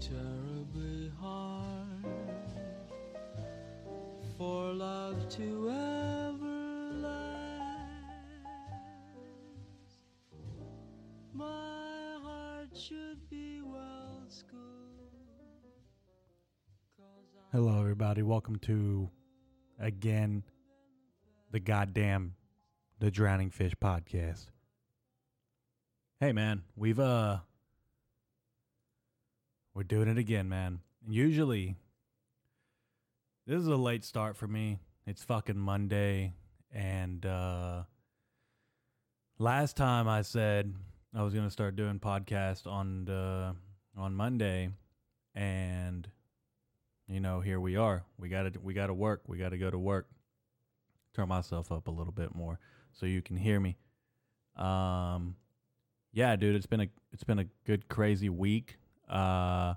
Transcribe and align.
terribly 0.00 1.10
hard 1.18 2.04
for 4.36 4.72
love 4.72 5.28
to 5.30 5.70
ever 5.70 6.90
last. 7.00 7.16
My 11.32 12.18
heart 12.22 12.68
should 12.76 13.28
be 13.30 13.62
well 13.62 14.22
schooled. 14.28 14.60
Hello, 17.52 17.80
everybody. 17.80 18.22
Welcome 18.22 18.56
to 18.60 19.08
again 19.80 20.42
the 21.52 21.60
goddamn 21.60 22.34
the 22.98 23.10
Drowning 23.10 23.50
Fish 23.50 23.72
podcast. 23.82 24.46
Hey, 26.20 26.32
man, 26.32 26.64
we've 26.76 27.00
uh 27.00 27.38
we're 29.76 29.82
doing 29.82 30.08
it 30.08 30.16
again, 30.16 30.48
man. 30.48 30.80
Usually, 31.06 31.76
this 33.46 33.60
is 33.60 33.66
a 33.66 33.76
late 33.76 34.06
start 34.06 34.34
for 34.34 34.48
me. 34.48 34.78
It's 35.06 35.22
fucking 35.22 35.58
Monday, 35.58 36.32
and 36.72 37.24
uh 37.26 37.82
last 39.38 39.76
time 39.76 40.08
I 40.08 40.22
said 40.22 40.74
I 41.14 41.22
was 41.22 41.34
gonna 41.34 41.50
start 41.50 41.76
doing 41.76 42.00
podcast 42.00 42.66
on 42.66 43.04
the 43.04 43.54
on 43.98 44.14
Monday, 44.14 44.70
and 45.34 46.08
you 47.06 47.20
know, 47.20 47.40
here 47.40 47.60
we 47.60 47.76
are. 47.76 48.02
We 48.18 48.30
got 48.30 48.54
to 48.54 48.58
we 48.58 48.72
got 48.72 48.86
to 48.86 48.94
work. 48.94 49.24
We 49.26 49.36
got 49.36 49.50
to 49.50 49.58
go 49.58 49.70
to 49.70 49.78
work. 49.78 50.08
Turn 51.14 51.28
myself 51.28 51.70
up 51.70 51.86
a 51.86 51.90
little 51.90 52.14
bit 52.14 52.34
more 52.34 52.58
so 52.92 53.04
you 53.04 53.20
can 53.20 53.36
hear 53.36 53.60
me. 53.60 53.76
Um 54.56 55.36
yeah, 56.14 56.34
dude, 56.34 56.56
it's 56.56 56.64
been 56.64 56.80
a 56.80 56.88
it's 57.12 57.24
been 57.24 57.40
a 57.40 57.46
good 57.66 57.88
crazy 57.88 58.30
week. 58.30 58.78
Uh 59.08 59.74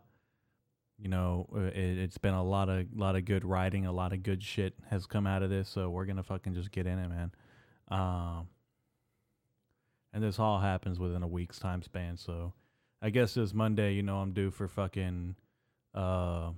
you 1.01 1.07
know, 1.07 1.47
it, 1.55 1.77
it's 1.77 2.17
been 2.17 2.33
a 2.33 2.43
lot 2.43 2.67
of 2.67 2.87
lot 2.95 3.15
of 3.15 3.25
good 3.25 3.45
writing, 3.45 3.85
a 3.85 3.91
lot 3.91 4.11
of 4.11 4.23
good 4.23 4.43
shit 4.43 4.73
has 4.89 5.05
come 5.05 5.25
out 5.25 5.43
of 5.43 5.49
this, 5.49 5.69
so 5.69 5.89
we're 5.89 6.05
to 6.17 6.23
fucking 6.23 6.53
just 6.53 6.71
get 6.71 6.85
in 6.85 6.99
it, 6.99 7.09
man. 7.09 7.31
Um 7.89 8.47
and 10.11 10.23
this 10.23 10.39
all 10.39 10.59
happens 10.59 10.99
within 10.99 11.23
a 11.23 11.27
week's 11.27 11.59
time 11.59 11.81
span, 11.81 12.17
so 12.17 12.53
I 13.01 13.11
guess 13.11 13.35
this 13.35 13.53
Monday, 13.53 13.93
you 13.93 14.03
know, 14.03 14.17
I'm 14.17 14.33
due 14.33 14.51
for 14.51 14.67
fucking 14.67 15.35
uh 15.93 16.51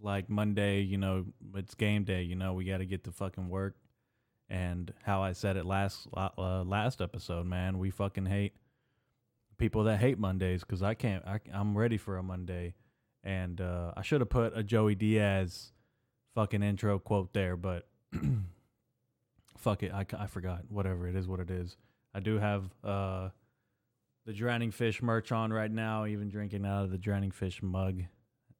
like 0.00 0.28
Monday, 0.28 0.80
you 0.80 0.96
know, 0.96 1.26
it's 1.54 1.74
game 1.74 2.04
day. 2.04 2.22
You 2.22 2.36
know, 2.36 2.54
we 2.54 2.64
got 2.64 2.78
to 2.78 2.86
get 2.86 3.04
to 3.04 3.12
fucking 3.12 3.48
work. 3.48 3.76
And 4.48 4.92
how 5.02 5.22
I 5.22 5.32
said 5.32 5.56
it 5.56 5.66
last 5.66 6.08
uh, 6.16 6.62
last 6.64 7.02
episode, 7.02 7.46
man, 7.46 7.78
we 7.78 7.90
fucking 7.90 8.26
hate 8.26 8.54
people 9.58 9.84
that 9.84 9.98
hate 9.98 10.18
Mondays 10.18 10.62
because 10.62 10.82
I 10.82 10.94
can't. 10.94 11.24
I, 11.26 11.40
I'm 11.52 11.76
ready 11.76 11.96
for 11.98 12.16
a 12.16 12.22
Monday, 12.22 12.74
and 13.22 13.60
uh, 13.60 13.92
I 13.96 14.02
should 14.02 14.20
have 14.20 14.30
put 14.30 14.56
a 14.56 14.62
Joey 14.62 14.94
Diaz 14.94 15.72
fucking 16.34 16.62
intro 16.62 16.98
quote 16.98 17.32
there, 17.32 17.56
but 17.56 17.88
fuck 19.58 19.82
it, 19.82 19.92
I, 19.92 20.06
I 20.16 20.26
forgot. 20.26 20.62
Whatever 20.68 21.08
it 21.08 21.16
is, 21.16 21.26
what 21.26 21.40
it 21.40 21.50
is. 21.50 21.76
I 22.14 22.20
do 22.20 22.38
have 22.38 22.64
uh, 22.82 23.30
the 24.24 24.32
drowning 24.32 24.70
fish 24.70 25.02
merch 25.02 25.32
on 25.32 25.52
right 25.52 25.70
now. 25.70 26.06
Even 26.06 26.28
drinking 26.28 26.64
out 26.64 26.84
of 26.84 26.90
the 26.90 26.98
drowning 26.98 27.30
fish 27.30 27.62
mug. 27.62 28.02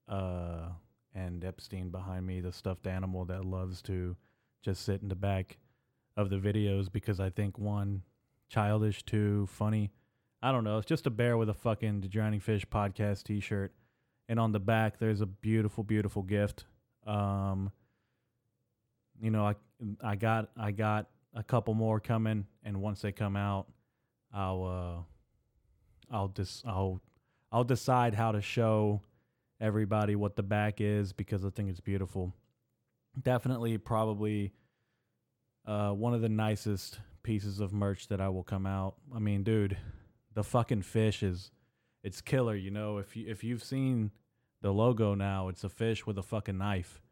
Uh, 0.09 0.71
and 1.15 1.45
Epstein 1.45 1.91
behind 1.91 2.27
me, 2.27 2.41
the 2.41 2.53
stuffed 2.53 2.87
animal 2.87 3.25
that 3.27 3.45
loves 3.45 3.83
to 3.83 4.17
just 4.63 4.85
sit 4.85 5.03
in 5.03 5.09
the 5.09 5.15
back 5.15 5.59
of 6.17 6.31
the 6.31 6.37
videos 6.37 6.91
because 6.91 7.21
I 7.21 7.31
think 7.31 7.59
one, 7.59 8.03
childish, 8.49 9.05
two, 9.05 9.47
funny. 9.51 9.91
I 10.41 10.53
don't 10.53 10.65
know. 10.65 10.79
It's 10.79 10.87
just 10.87 11.07
a 11.07 11.11
bear 11.11 11.37
with 11.37 11.49
a 11.49 11.55
fucking 11.55 12.01
The 12.01 12.09
Drowning 12.09 12.41
Fish 12.41 12.65
podcast 12.67 13.25
t 13.25 13.41
shirt. 13.41 13.73
And 14.29 14.39
on 14.39 14.53
the 14.53 14.61
back, 14.61 14.99
there's 14.99 15.21
a 15.21 15.27
beautiful, 15.27 15.83
beautiful 15.83 16.23
gift. 16.23 16.65
Um, 17.07 17.73
you 19.21 19.31
know, 19.31 19.47
I 19.47 19.55
I 20.03 20.17
got 20.17 20.51
I 20.57 20.71
got 20.71 21.09
a 21.35 21.43
couple 21.43 21.75
more 21.75 21.99
coming, 21.99 22.47
and 22.63 22.81
once 22.81 23.01
they 23.01 23.11
come 23.11 23.37
out, 23.37 23.67
I'll 24.33 25.07
uh, 26.11 26.15
I'll 26.15 26.29
dis 26.29 26.63
I'll 26.67 27.01
I'll 27.51 27.65
decide 27.65 28.15
how 28.15 28.33
to 28.33 28.41
show 28.41 29.01
everybody 29.61 30.15
what 30.15 30.37
the 30.37 30.43
back 30.43 30.81
is 30.81 31.13
because 31.13 31.45
I 31.45 31.51
think 31.51 31.71
it's 31.71 31.81
beautiful. 31.81 32.35
Definitely, 33.21 33.79
probably 33.79 34.53
uh, 35.67 35.91
one 35.91 36.15
of 36.15 36.21
the 36.21 36.29
nicest 36.29 37.01
pieces 37.23 37.61
of 37.61 37.73
merch 37.73 38.09
that 38.09 38.21
I 38.21 38.29
will 38.29 38.45
come 38.45 38.67
out. 38.67 38.95
I 39.15 39.19
mean, 39.19 39.43
dude, 39.43 39.77
the 40.39 40.45
fucking 40.45 40.83
fish 40.83 41.25
is 41.25 41.51
it's 42.05 42.21
killer. 42.21 42.55
You 42.55 42.71
know, 42.71 42.99
if 42.99 43.17
you 43.17 43.25
if 43.29 43.43
you've 43.43 43.65
seen 43.65 44.13
the 44.63 44.71
logo 44.71 45.17
now, 45.17 45.49
it's 45.49 45.65
a 45.65 45.69
fish 45.69 46.07
with 46.07 46.17
a 46.17 46.23
fucking 46.23 46.57
knife. 46.57 47.03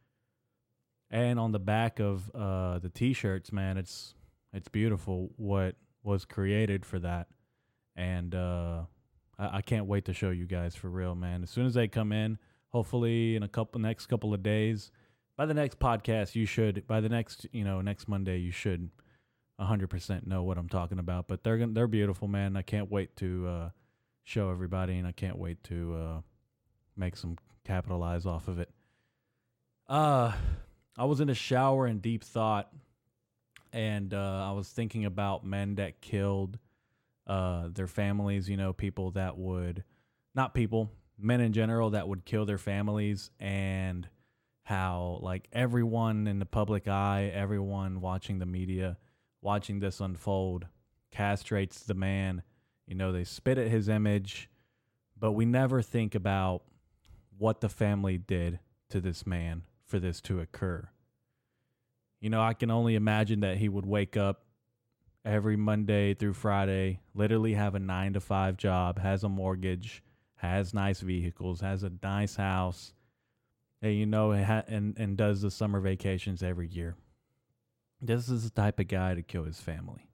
And 1.10 1.40
on 1.40 1.50
the 1.50 1.58
back 1.58 1.98
of 1.98 2.30
uh, 2.32 2.78
the 2.78 2.88
t-shirts, 2.88 3.50
man, 3.50 3.78
it's 3.78 4.14
it's 4.52 4.68
beautiful 4.68 5.32
what 5.34 5.74
was 6.04 6.24
created 6.24 6.86
for 6.86 7.00
that, 7.00 7.26
and 7.96 8.32
uh, 8.32 8.82
I, 9.40 9.56
I 9.56 9.60
can't 9.60 9.86
wait 9.86 10.04
to 10.04 10.12
show 10.12 10.30
you 10.30 10.46
guys 10.46 10.76
for 10.76 10.88
real, 10.88 11.16
man. 11.16 11.42
As 11.42 11.50
soon 11.50 11.66
as 11.66 11.74
they 11.74 11.88
come 11.88 12.12
in, 12.12 12.38
hopefully 12.68 13.34
in 13.34 13.42
a 13.42 13.48
couple 13.48 13.80
next 13.80 14.06
couple 14.06 14.34
of 14.34 14.44
days, 14.44 14.92
by 15.36 15.46
the 15.46 15.54
next 15.54 15.80
podcast, 15.80 16.36
you 16.36 16.46
should 16.46 16.86
by 16.86 17.00
the 17.00 17.08
next 17.08 17.44
you 17.50 17.64
know 17.64 17.80
next 17.80 18.06
Monday 18.06 18.38
you 18.38 18.52
should 18.52 18.88
hundred 19.58 19.88
percent 19.88 20.26
know 20.26 20.42
what 20.42 20.58
I'm 20.58 20.68
talking 20.68 20.98
about. 20.98 21.28
But 21.28 21.44
they're 21.44 21.66
they're 21.66 21.86
beautiful, 21.86 22.28
man. 22.28 22.56
I 22.56 22.62
can't 22.62 22.90
wait 22.90 23.16
to 23.16 23.46
uh, 23.48 23.70
show 24.24 24.50
everybody, 24.50 24.98
and 24.98 25.06
I 25.06 25.12
can't 25.12 25.38
wait 25.38 25.62
to 25.64 25.94
uh, 25.94 26.20
make 26.96 27.16
some 27.16 27.36
capitalize 27.64 28.26
off 28.26 28.48
of 28.48 28.58
it. 28.58 28.70
Uh, 29.88 30.32
I 30.98 31.04
was 31.04 31.20
in 31.20 31.28
a 31.28 31.34
shower 31.34 31.86
in 31.86 32.00
deep 32.00 32.24
thought, 32.24 32.72
and 33.72 34.12
uh, 34.12 34.48
I 34.48 34.52
was 34.52 34.68
thinking 34.68 35.04
about 35.04 35.44
men 35.44 35.76
that 35.76 36.00
killed 36.00 36.58
uh, 37.26 37.68
their 37.72 37.86
families. 37.86 38.48
You 38.48 38.56
know, 38.56 38.72
people 38.72 39.12
that 39.12 39.38
would 39.38 39.84
not 40.34 40.54
people, 40.54 40.90
men 41.18 41.40
in 41.40 41.52
general 41.52 41.90
that 41.90 42.08
would 42.08 42.24
kill 42.24 42.46
their 42.46 42.58
families, 42.58 43.30
and 43.38 44.08
how 44.64 45.20
like 45.22 45.46
everyone 45.52 46.26
in 46.26 46.40
the 46.40 46.46
public 46.46 46.88
eye, 46.88 47.30
everyone 47.32 48.00
watching 48.00 48.38
the 48.38 48.46
media, 48.46 48.98
watching 49.46 49.78
this 49.78 50.00
unfold, 50.00 50.66
castrates 51.12 51.84
the 51.84 51.94
man. 51.94 52.42
You 52.88 52.96
know, 52.96 53.12
they 53.12 53.22
spit 53.22 53.58
at 53.58 53.68
his 53.68 53.88
image, 53.88 54.50
but 55.16 55.32
we 55.32 55.44
never 55.46 55.80
think 55.82 56.16
about 56.16 56.64
what 57.38 57.60
the 57.60 57.68
family 57.68 58.18
did 58.18 58.58
to 58.90 59.00
this 59.00 59.24
man 59.24 59.62
for 59.86 60.00
this 60.00 60.20
to 60.22 60.40
occur. 60.40 60.88
You 62.20 62.28
know, 62.28 62.42
I 62.42 62.54
can 62.54 62.72
only 62.72 62.96
imagine 62.96 63.40
that 63.40 63.58
he 63.58 63.68
would 63.68 63.86
wake 63.86 64.16
up 64.16 64.42
every 65.24 65.56
Monday 65.56 66.14
through 66.14 66.34
Friday, 66.34 66.98
literally 67.14 67.54
have 67.54 67.76
a 67.76 67.78
nine 67.78 68.14
to 68.14 68.20
five 68.20 68.56
job, 68.56 68.98
has 68.98 69.22
a 69.22 69.28
mortgage, 69.28 70.02
has 70.34 70.74
nice 70.74 71.00
vehicles, 71.00 71.60
has 71.60 71.84
a 71.84 71.92
nice 72.02 72.34
house, 72.34 72.94
and 73.80 73.94
you 73.94 74.06
know, 74.06 74.32
and 74.32 74.96
and 74.98 75.16
does 75.16 75.40
the 75.40 75.52
summer 75.52 75.78
vacations 75.78 76.42
every 76.42 76.66
year. 76.66 76.96
This 78.00 78.28
is 78.28 78.44
the 78.44 78.50
type 78.50 78.78
of 78.78 78.88
guy 78.88 79.14
to 79.14 79.22
kill 79.22 79.44
his 79.44 79.60
family. 79.60 80.08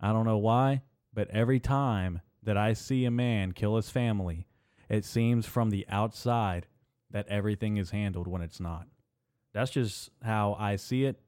I 0.00 0.12
don't 0.12 0.26
know 0.26 0.38
why, 0.38 0.82
but 1.14 1.30
every 1.30 1.58
time 1.58 2.20
that 2.42 2.56
I 2.56 2.74
see 2.74 3.04
a 3.04 3.10
man 3.10 3.52
kill 3.52 3.76
his 3.76 3.90
family, 3.90 4.46
it 4.88 5.04
seems 5.04 5.46
from 5.46 5.70
the 5.70 5.86
outside 5.88 6.66
that 7.10 7.26
everything 7.28 7.78
is 7.78 7.90
handled 7.90 8.28
when 8.28 8.42
it's 8.42 8.60
not. 8.60 8.86
That's 9.52 9.70
just 9.70 10.10
how 10.22 10.54
I 10.58 10.76
see 10.76 11.04
it. 11.04 11.18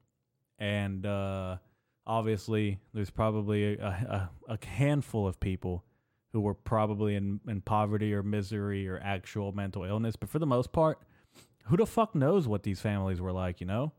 And 0.59 1.05
uh, 1.05 1.57
obviously, 2.05 2.79
there's 2.93 3.09
probably 3.09 3.75
a, 3.75 3.85
a, 3.87 4.29
a 4.47 4.65
handful 4.65 5.27
of 5.27 5.39
people 5.39 5.83
who 6.31 6.41
were 6.41 6.53
probably 6.53 7.15
in, 7.15 7.39
in 7.47 7.61
poverty 7.61 8.13
or 8.13 8.21
misery 8.21 8.87
or 8.87 8.99
actual 9.03 9.51
mental 9.51 9.83
illness. 9.83 10.15
But 10.15 10.29
for 10.29 10.37
the 10.37 10.45
most 10.45 10.71
part, 10.71 10.99
who 11.69 11.77
the 11.77 11.85
fuck 11.85 12.15
knows 12.15 12.47
what 12.47 12.63
these 12.63 12.81
families 12.81 13.21
were 13.21 13.31
like, 13.31 13.61
you 13.61 13.67
know? 13.67 13.93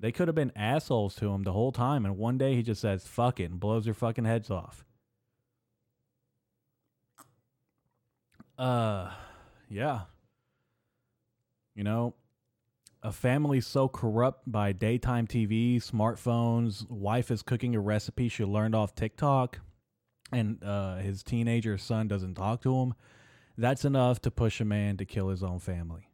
They 0.00 0.12
could 0.12 0.28
have 0.28 0.34
been 0.34 0.52
assholes 0.54 1.14
to 1.16 1.30
him 1.30 1.42
the 1.42 1.52
whole 1.52 1.72
time, 1.72 2.04
and 2.04 2.16
one 2.16 2.38
day 2.38 2.54
he 2.54 2.62
just 2.62 2.80
says, 2.80 3.06
fuck 3.06 3.40
it, 3.40 3.50
and 3.50 3.58
blows 3.58 3.86
their 3.86 3.94
fucking 3.94 4.26
heads 4.26 4.50
off. 4.50 4.84
Uh, 8.56 9.10
yeah. 9.68 10.02
You 11.74 11.84
know, 11.84 12.14
a 13.02 13.10
family 13.10 13.60
so 13.60 13.88
corrupt 13.88 14.42
by 14.50 14.72
daytime 14.72 15.26
TV, 15.26 15.76
smartphones, 15.76 16.88
wife 16.90 17.30
is 17.30 17.42
cooking 17.42 17.74
a 17.74 17.80
recipe 17.80 18.28
she 18.28 18.44
learned 18.44 18.74
off 18.74 18.94
TikTok, 18.94 19.60
and 20.30 20.62
uh, 20.62 20.96
his 20.96 21.22
teenager 21.22 21.78
son 21.78 22.06
doesn't 22.06 22.34
talk 22.34 22.60
to 22.62 22.76
him. 22.76 22.94
That's 23.56 23.84
enough 23.84 24.20
to 24.22 24.30
push 24.30 24.60
a 24.60 24.64
man 24.64 24.96
to 24.98 25.04
kill 25.04 25.30
his 25.30 25.42
own 25.42 25.58
family. 25.58 26.07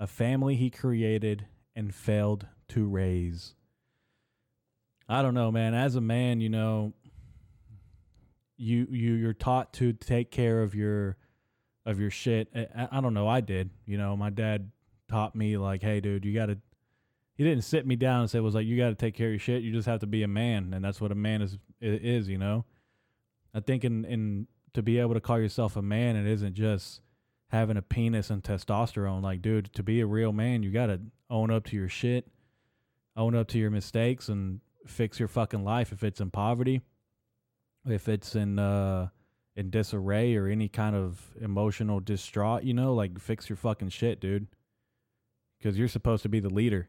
A 0.00 0.06
family 0.06 0.56
he 0.56 0.70
created 0.70 1.46
and 1.76 1.94
failed 1.94 2.46
to 2.68 2.88
raise. 2.88 3.54
I 5.06 5.20
don't 5.20 5.34
know, 5.34 5.52
man. 5.52 5.74
As 5.74 5.94
a 5.94 6.00
man, 6.00 6.40
you 6.40 6.48
know, 6.48 6.94
you 8.56 8.86
you 8.90 9.12
you're 9.12 9.34
taught 9.34 9.74
to 9.74 9.92
take 9.92 10.30
care 10.30 10.62
of 10.62 10.74
your 10.74 11.18
of 11.84 12.00
your 12.00 12.10
shit. 12.10 12.48
I, 12.54 12.88
I 12.92 13.00
don't 13.02 13.12
know. 13.12 13.28
I 13.28 13.42
did. 13.42 13.70
You 13.86 13.98
know, 13.98 14.16
my 14.16 14.30
dad 14.30 14.70
taught 15.08 15.34
me 15.34 15.58
like, 15.58 15.82
hey, 15.82 16.00
dude, 16.00 16.24
you 16.24 16.32
got 16.32 16.46
to. 16.46 16.58
He 17.34 17.44
didn't 17.44 17.64
sit 17.64 17.86
me 17.86 17.96
down 17.96 18.22
and 18.22 18.30
say, 18.30 18.40
"Was 18.40 18.54
like 18.54 18.66
you 18.66 18.78
got 18.78 18.88
to 18.88 18.94
take 18.94 19.14
care 19.14 19.28
of 19.28 19.32
your 19.32 19.38
shit. 19.38 19.62
You 19.62 19.72
just 19.72 19.86
have 19.86 20.00
to 20.00 20.06
be 20.06 20.22
a 20.22 20.28
man, 20.28 20.72
and 20.74 20.84
that's 20.84 21.00
what 21.00 21.12
a 21.12 21.14
man 21.14 21.42
is 21.42 21.58
is." 21.80 22.28
You 22.28 22.38
know, 22.38 22.64
I 23.54 23.60
think 23.60 23.84
in 23.84 24.04
in 24.04 24.46
to 24.74 24.82
be 24.82 24.98
able 24.98 25.14
to 25.14 25.20
call 25.20 25.38
yourself 25.38 25.76
a 25.76 25.82
man, 25.82 26.16
it 26.16 26.26
isn't 26.26 26.54
just 26.54 27.00
having 27.50 27.76
a 27.76 27.82
penis 27.82 28.30
and 28.30 28.42
testosterone. 28.42 29.22
Like, 29.22 29.42
dude, 29.42 29.72
to 29.74 29.82
be 29.82 30.00
a 30.00 30.06
real 30.06 30.32
man, 30.32 30.62
you 30.62 30.70
got 30.70 30.86
to 30.86 31.00
own 31.28 31.50
up 31.50 31.64
to 31.66 31.76
your 31.76 31.88
shit, 31.88 32.28
own 33.16 33.34
up 33.34 33.48
to 33.48 33.58
your 33.58 33.70
mistakes, 33.70 34.28
and 34.28 34.60
fix 34.86 35.18
your 35.18 35.28
fucking 35.28 35.64
life. 35.64 35.92
If 35.92 36.02
it's 36.02 36.20
in 36.20 36.30
poverty, 36.30 36.80
if 37.84 38.08
it's 38.08 38.34
in 38.34 38.58
uh 38.58 39.08
in 39.56 39.70
disarray 39.70 40.36
or 40.36 40.46
any 40.46 40.68
kind 40.68 40.94
of 40.94 41.20
emotional 41.40 42.00
distraught, 42.00 42.62
you 42.62 42.72
know, 42.72 42.94
like 42.94 43.18
fix 43.18 43.48
your 43.48 43.56
fucking 43.56 43.90
shit, 43.90 44.20
dude. 44.20 44.46
Because 45.58 45.78
you're 45.78 45.88
supposed 45.88 46.22
to 46.22 46.28
be 46.28 46.40
the 46.40 46.48
leader. 46.48 46.88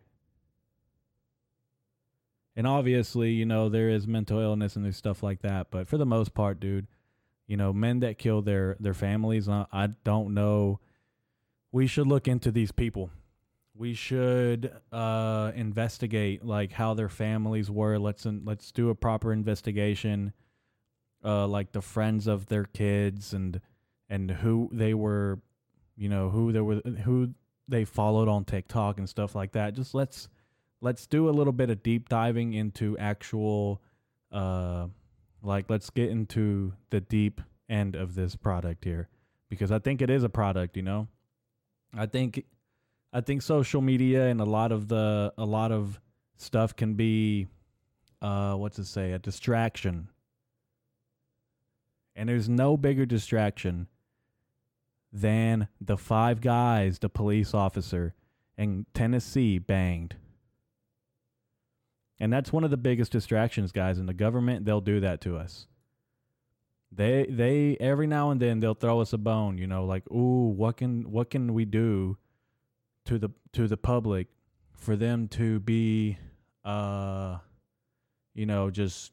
And 2.56 2.68
obviously, 2.68 3.32
you 3.32 3.46
know, 3.46 3.68
there 3.68 3.90
is 3.90 4.08
mental 4.08 4.40
illness 4.40 4.76
and 4.76 4.86
there's 4.86 4.98
stuff 4.98 5.24
like 5.24 5.42
that. 5.42 5.68
But 5.72 5.88
for 5.88 5.98
the 5.98 6.06
most 6.06 6.34
part, 6.34 6.60
dude, 6.60 6.88
you 7.48 7.58
know, 7.58 7.74
men 7.74 8.00
that 8.00 8.18
kill 8.18 8.42
their 8.42 8.76
their 8.80 8.94
families, 8.94 9.48
uh, 9.48 9.66
I 9.72 9.88
don't 10.04 10.34
know. 10.34 10.80
We 11.72 11.88
should 11.88 12.08
look 12.08 12.28
into 12.28 12.52
these 12.52 12.72
people. 12.72 13.10
We 13.74 13.94
should 13.94 14.72
uh, 14.92 15.52
investigate 15.56 16.46
like 16.46 16.74
how 16.74 16.94
their 16.94 17.10
families 17.10 17.72
were. 17.72 17.98
Let's 17.98 18.26
let's 18.26 18.72
do 18.72 18.90
a 18.90 18.96
proper 18.96 19.32
investigation 19.34 20.34
uh, 21.24 21.48
like 21.48 21.72
the 21.72 21.82
friends 21.82 22.28
of 22.28 22.48
their 22.48 22.66
kids 22.66 23.34
and 23.34 23.62
and 24.10 24.30
who 24.30 24.70
they 24.74 24.94
were, 24.94 25.40
you 25.96 26.10
know, 26.10 26.30
who 26.30 26.52
they 26.52 26.60
were, 26.62 26.82
who 27.04 27.34
they 27.68 27.86
followed 27.86 28.28
on 28.28 28.44
TikTok 28.44 28.98
and 28.98 29.08
stuff 29.08 29.36
like 29.36 29.54
that. 29.54 29.74
Just 29.74 29.94
let's 29.94 30.28
let's 30.82 31.08
do 31.08 31.30
a 31.30 31.32
little 31.32 31.54
bit 31.54 31.70
of 31.70 31.82
deep 31.84 32.10
diving 32.10 32.54
into 32.54 32.98
actual, 32.98 33.82
uh, 34.32 34.88
like 35.42 35.70
let's 35.70 35.90
get 35.90 36.10
into 36.10 36.74
the 36.90 37.02
deep 37.02 37.42
end 37.70 37.96
of 37.96 38.16
this 38.16 38.36
product 38.36 38.84
here 38.84 39.10
because 39.50 39.72
I 39.72 39.80
think 39.80 40.02
it 40.02 40.10
is 40.10 40.24
a 40.24 40.30
product. 40.30 40.78
You 40.78 40.84
know, 40.84 41.08
I 41.94 42.06
think 42.06 42.46
I 43.14 43.22
think 43.22 43.42
social 43.42 43.82
media 43.82 44.28
and 44.28 44.42
a 44.42 44.46
lot 44.46 44.72
of 44.72 44.88
the 44.88 45.34
a 45.38 45.46
lot 45.46 45.72
of 45.72 46.00
stuff 46.38 46.76
can 46.76 46.96
be, 46.96 47.48
uh, 48.22 48.56
what's 48.56 48.80
it 48.80 48.86
say, 48.86 49.12
a 49.12 49.20
distraction 49.20 50.10
and 52.16 52.30
there's 52.30 52.50
no 52.50 52.78
bigger 52.78 53.06
distraction 53.06 53.88
than 55.12 55.68
the 55.80 55.98
five 55.98 56.42
guys 56.42 57.00
the 57.00 57.10
police 57.10 57.54
officer 57.54 58.14
in 58.58 58.86
Tennessee 58.94 59.60
banged. 59.60 60.16
And 62.22 62.32
that's 62.32 62.54
one 62.54 62.64
of 62.64 62.70
the 62.72 62.78
biggest 62.78 63.12
distractions, 63.12 63.74
guys. 63.74 64.00
In 64.00 64.06
the 64.06 64.14
government, 64.14 64.64
they'll 64.64 64.80
do 64.80 65.02
that 65.02 65.20
to 65.22 65.36
us. 65.36 65.68
They 66.92 67.26
they 67.30 67.76
every 67.80 68.08
now 68.08 68.32
and 68.32 68.42
then 68.42 68.62
they'll 68.62 68.74
throw 68.74 69.02
us 69.02 69.12
a 69.12 69.18
bone, 69.18 69.58
you 69.58 69.68
know, 69.68 69.84
like, 69.86 70.10
ooh, 70.12 70.50
what 70.50 70.78
can 70.78 71.12
what 71.12 71.30
can 71.30 71.54
we 71.54 71.66
do 71.66 72.18
to 73.06 73.18
the 73.18 73.30
to 73.54 73.68
the 73.68 73.78
public 73.78 74.28
for 74.78 74.96
them 74.96 75.28
to 75.30 75.60
be 75.60 76.18
uh 76.64 77.38
you 78.34 78.46
know, 78.46 78.70
just 78.70 79.12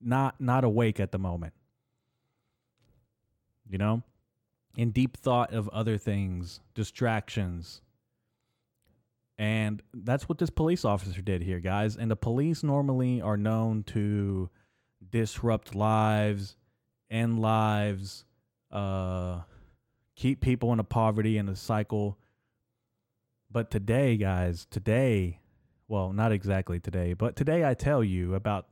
not 0.00 0.40
not 0.40 0.64
awake 0.64 1.00
at 1.00 1.12
the 1.12 1.18
moment 1.18 1.52
you 3.72 3.78
know, 3.78 4.02
in 4.76 4.90
deep 4.90 5.16
thought 5.16 5.52
of 5.52 5.68
other 5.70 5.96
things, 5.96 6.60
distractions. 6.74 7.80
And 9.42 9.82
that's 9.92 10.28
what 10.28 10.38
this 10.38 10.50
police 10.50 10.84
officer 10.84 11.20
did 11.20 11.42
here, 11.42 11.58
guys. 11.58 11.96
And 11.96 12.08
the 12.08 12.14
police 12.14 12.62
normally 12.62 13.20
are 13.20 13.36
known 13.36 13.82
to 13.88 14.48
disrupt 15.10 15.74
lives, 15.74 16.54
end 17.10 17.40
lives, 17.40 18.24
uh, 18.70 19.40
keep 20.14 20.40
people 20.40 20.72
in 20.72 20.78
a 20.78 20.84
poverty 20.84 21.38
and 21.38 21.48
a 21.48 21.56
cycle. 21.56 22.18
But 23.50 23.68
today, 23.68 24.16
guys, 24.16 24.64
today, 24.70 25.40
well, 25.88 26.12
not 26.12 26.30
exactly 26.30 26.78
today, 26.78 27.12
but 27.12 27.34
today 27.34 27.68
I 27.68 27.74
tell 27.74 28.04
you 28.04 28.36
about 28.36 28.68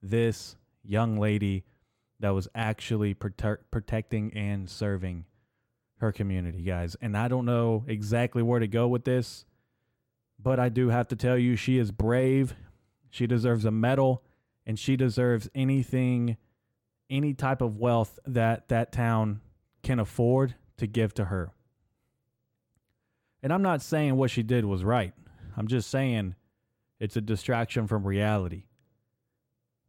this 0.00 0.56
young 0.82 1.18
lady 1.18 1.64
that 2.20 2.30
was 2.30 2.48
actually 2.54 3.14
prote- 3.14 3.58
protecting 3.70 4.32
and 4.32 4.70
serving 4.70 5.26
her 5.98 6.12
community, 6.12 6.62
guys. 6.62 6.96
And 7.02 7.14
I 7.14 7.28
don't 7.28 7.44
know 7.44 7.84
exactly 7.86 8.42
where 8.42 8.60
to 8.60 8.68
go 8.68 8.88
with 8.88 9.04
this, 9.04 9.44
but 10.38 10.60
I 10.60 10.68
do 10.68 10.88
have 10.88 11.08
to 11.08 11.16
tell 11.16 11.36
you, 11.36 11.56
she 11.56 11.78
is 11.78 11.90
brave. 11.90 12.54
She 13.10 13.26
deserves 13.26 13.64
a 13.64 13.70
medal, 13.70 14.22
and 14.66 14.78
she 14.78 14.96
deserves 14.96 15.48
anything, 15.54 16.36
any 17.10 17.34
type 17.34 17.60
of 17.60 17.78
wealth 17.78 18.18
that 18.26 18.68
that 18.68 18.92
town 18.92 19.40
can 19.82 19.98
afford 19.98 20.54
to 20.76 20.86
give 20.86 21.14
to 21.14 21.26
her. 21.26 21.52
And 23.42 23.52
I'm 23.52 23.62
not 23.62 23.82
saying 23.82 24.16
what 24.16 24.30
she 24.30 24.42
did 24.42 24.64
was 24.64 24.84
right. 24.84 25.14
I'm 25.56 25.68
just 25.68 25.90
saying 25.90 26.34
it's 27.00 27.16
a 27.16 27.20
distraction 27.20 27.86
from 27.86 28.06
reality. 28.06 28.64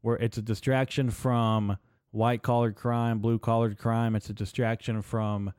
Where 0.01 0.17
it's 0.17 0.37
a 0.37 0.41
distraction 0.41 1.09
from 1.09 1.77
white 2.11 2.41
collared 2.41 2.75
crime, 2.75 3.19
blue 3.19 3.39
collared 3.39 3.77
crime. 3.77 4.15
It's 4.15 4.29
a 4.29 4.33
distraction 4.33 5.01
from 5.01 5.53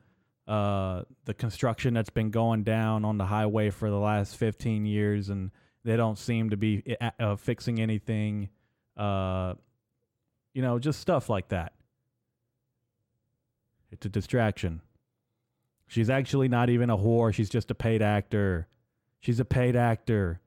uh, 0.51 1.03
the 1.23 1.33
construction 1.33 1.93
that's 1.93 2.09
been 2.09 2.29
going 2.29 2.63
down 2.63 3.05
on 3.05 3.17
the 3.17 3.25
highway 3.25 3.69
for 3.69 3.89
the 3.89 3.97
last 3.97 4.35
15 4.35 4.85
years, 4.85 5.29
and 5.29 5.51
they 5.85 5.95
don't 5.95 6.17
seem 6.17 6.49
to 6.49 6.57
be 6.57 6.97
uh, 6.99 7.11
uh, 7.19 7.35
fixing 7.37 7.79
anything. 7.79 8.49
Uh, 8.97 9.53
you 10.53 10.61
know, 10.61 10.77
just 10.77 10.99
stuff 10.99 11.29
like 11.29 11.47
that. 11.49 11.71
It's 13.91 14.05
a 14.05 14.09
distraction. 14.09 14.81
She's 15.87 16.09
actually 16.09 16.49
not 16.49 16.69
even 16.69 16.89
a 16.89 16.97
whore. 16.97 17.33
She's 17.33 17.49
just 17.49 17.71
a 17.71 17.75
paid 17.75 18.01
actor. 18.01 18.67
She's 19.21 19.39
a 19.39 19.45
paid 19.45 19.75
actor. 19.75 20.41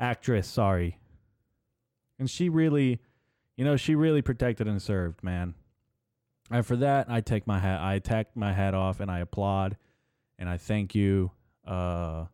Actress, 0.00 0.48
sorry. 0.48 0.98
And 2.18 2.28
she 2.28 2.48
really 2.48 3.00
you 3.56 3.64
know, 3.64 3.76
she 3.76 3.94
really 3.94 4.22
protected 4.22 4.66
and 4.66 4.82
served, 4.82 5.22
man. 5.22 5.54
And 6.50 6.64
for 6.64 6.76
that, 6.76 7.06
I 7.08 7.20
take 7.20 7.46
my 7.46 7.58
hat, 7.58 7.80
I 7.80 7.98
take 7.98 8.36
my 8.36 8.52
hat 8.52 8.74
off, 8.74 9.00
and 9.00 9.10
I 9.10 9.20
applaud, 9.20 9.76
and 10.38 10.48
I 10.48 10.58
thank 10.58 10.94
you. 10.94 11.30
Uh, 11.66 12.26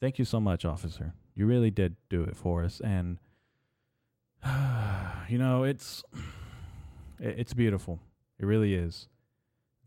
thank 0.00 0.18
you 0.18 0.24
so 0.24 0.40
much, 0.40 0.64
officer. 0.64 1.14
You 1.34 1.46
really 1.46 1.70
did 1.70 1.96
do 2.08 2.22
it 2.22 2.36
for 2.36 2.62
us, 2.64 2.80
and 2.80 3.18
you 5.28 5.38
know, 5.38 5.64
it's 5.64 6.04
it's 7.18 7.54
beautiful. 7.54 8.00
It 8.38 8.46
really 8.46 8.74
is 8.74 9.08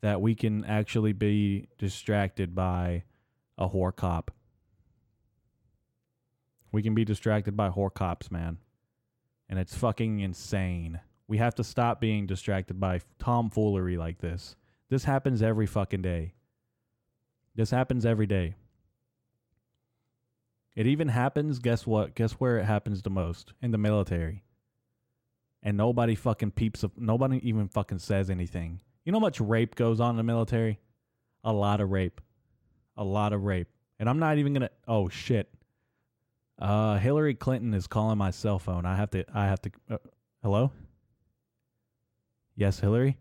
that 0.01 0.21
we 0.21 0.35
can 0.35 0.65
actually 0.65 1.13
be 1.13 1.67
distracted 1.77 2.55
by 2.55 3.03
a 3.57 3.69
whore 3.69 3.95
cop. 3.95 4.31
We 6.71 6.81
can 6.81 6.93
be 6.93 7.05
distracted 7.05 7.55
by 7.55 7.69
whore 7.69 7.93
cops, 7.93 8.29
man 8.29 8.57
and 9.49 9.57
it's 9.57 9.75
fucking 9.75 10.19
insane. 10.19 11.01
We 11.29 11.37
have 11.37 11.53
to 11.55 11.63
stop 11.63 12.01
being 12.01 12.25
distracted 12.25 12.79
by 12.79 13.01
tomfoolery 13.19 13.97
like 13.97 14.17
this. 14.17 14.55
This 14.89 15.03
happens 15.03 15.43
every 15.43 15.67
fucking 15.67 16.01
day. 16.01 16.33
This 17.53 17.69
happens 17.69 18.03
every 18.03 18.25
day. 18.25 18.55
It 20.75 20.87
even 20.87 21.07
happens, 21.09 21.59
guess 21.59 21.85
what? 21.85 22.15
Guess 22.15 22.31
where 22.33 22.57
it 22.57 22.65
happens 22.65 23.03
the 23.03 23.11
most? 23.11 23.53
In 23.61 23.69
the 23.69 23.77
military. 23.77 24.43
And 25.61 25.77
nobody 25.77 26.15
fucking 26.15 26.49
peeps, 26.51 26.83
nobody 26.97 27.39
even 27.47 27.67
fucking 27.67 27.99
says 27.99 28.31
anything. 28.31 28.81
You 29.05 29.11
know 29.11 29.19
how 29.19 29.25
much 29.25 29.39
rape 29.39 29.75
goes 29.75 29.99
on 29.99 30.11
in 30.11 30.17
the 30.17 30.23
military? 30.23 30.79
A 31.43 31.53
lot 31.53 31.79
of 31.79 31.91
rape. 31.91 32.21
A 32.97 33.03
lot 33.03 33.33
of 33.33 33.43
rape. 33.43 33.67
And 33.99 34.09
I'm 34.09 34.17
not 34.17 34.39
even 34.39 34.53
gonna, 34.53 34.71
oh 34.87 35.09
shit. 35.09 35.53
Uh, 36.57 36.97
Hillary 36.97 37.35
Clinton 37.35 37.75
is 37.75 37.85
calling 37.85 38.17
my 38.17 38.31
cell 38.31 38.57
phone. 38.57 38.87
I 38.87 38.95
have 38.95 39.11
to. 39.11 39.25
I 39.31 39.45
have 39.45 39.61
to. 39.61 39.71
Uh, 39.91 39.97
hello. 40.41 40.71
Yes, 42.59 42.79
Hillary. 42.79 43.17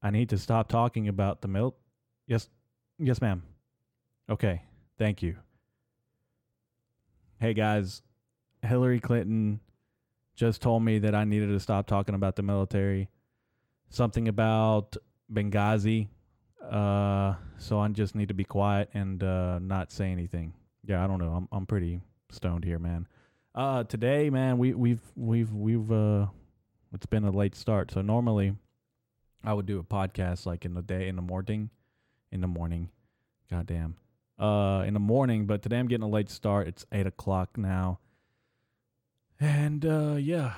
I 0.00 0.10
need 0.10 0.28
to 0.28 0.38
stop 0.38 0.68
talking 0.68 1.08
about 1.08 1.42
the 1.42 1.48
milk. 1.48 1.76
Yes, 2.26 2.48
yes, 2.98 3.20
ma'am. 3.20 3.42
Okay, 4.30 4.62
thank 4.96 5.20
you. 5.20 5.36
Hey 7.40 7.52
guys, 7.52 8.00
Hillary 8.62 9.00
Clinton 9.00 9.58
just 10.36 10.62
told 10.62 10.84
me 10.84 11.00
that 11.00 11.14
I 11.14 11.24
needed 11.24 11.48
to 11.48 11.58
stop 11.58 11.88
talking 11.88 12.14
about 12.14 12.36
the 12.36 12.42
military. 12.42 13.08
Something 13.90 14.28
about 14.28 14.96
Benghazi. 15.32 16.06
Uh, 16.62 17.34
so 17.58 17.80
I 17.80 17.88
just 17.88 18.14
need 18.14 18.28
to 18.28 18.34
be 18.34 18.44
quiet 18.44 18.88
and 18.94 19.22
uh, 19.22 19.58
not 19.58 19.90
say 19.90 20.12
anything 20.12 20.54
yeah, 20.86 21.02
I 21.02 21.06
don't 21.06 21.18
know. 21.18 21.32
I'm 21.32 21.48
I'm 21.50 21.66
pretty 21.66 22.00
stoned 22.30 22.64
here, 22.64 22.78
man. 22.78 23.06
Uh, 23.54 23.84
today, 23.84 24.30
man, 24.30 24.58
we 24.58 24.74
we've 24.74 25.00
we've 25.16 25.52
we've 25.52 25.90
uh, 25.90 26.26
it's 26.94 27.06
been 27.06 27.24
a 27.24 27.30
late 27.30 27.54
start. 27.54 27.90
So 27.90 28.00
normally, 28.00 28.54
I 29.42 29.52
would 29.52 29.66
do 29.66 29.78
a 29.78 29.84
podcast 29.84 30.46
like 30.46 30.64
in 30.64 30.74
the 30.74 30.82
day 30.82 31.08
in 31.08 31.16
the 31.16 31.22
morning, 31.22 31.70
in 32.30 32.40
the 32.40 32.46
morning. 32.46 32.90
Goddamn. 33.50 33.96
Uh, 34.38 34.82
in 34.86 34.94
the 34.94 35.00
morning, 35.00 35.46
but 35.46 35.62
today 35.62 35.78
I'm 35.78 35.86
getting 35.86 36.04
a 36.04 36.08
late 36.08 36.30
start. 36.30 36.66
It's 36.66 36.86
eight 36.90 37.06
o'clock 37.06 37.56
now, 37.56 38.00
and 39.38 39.84
uh, 39.84 40.16
yeah. 40.18 40.54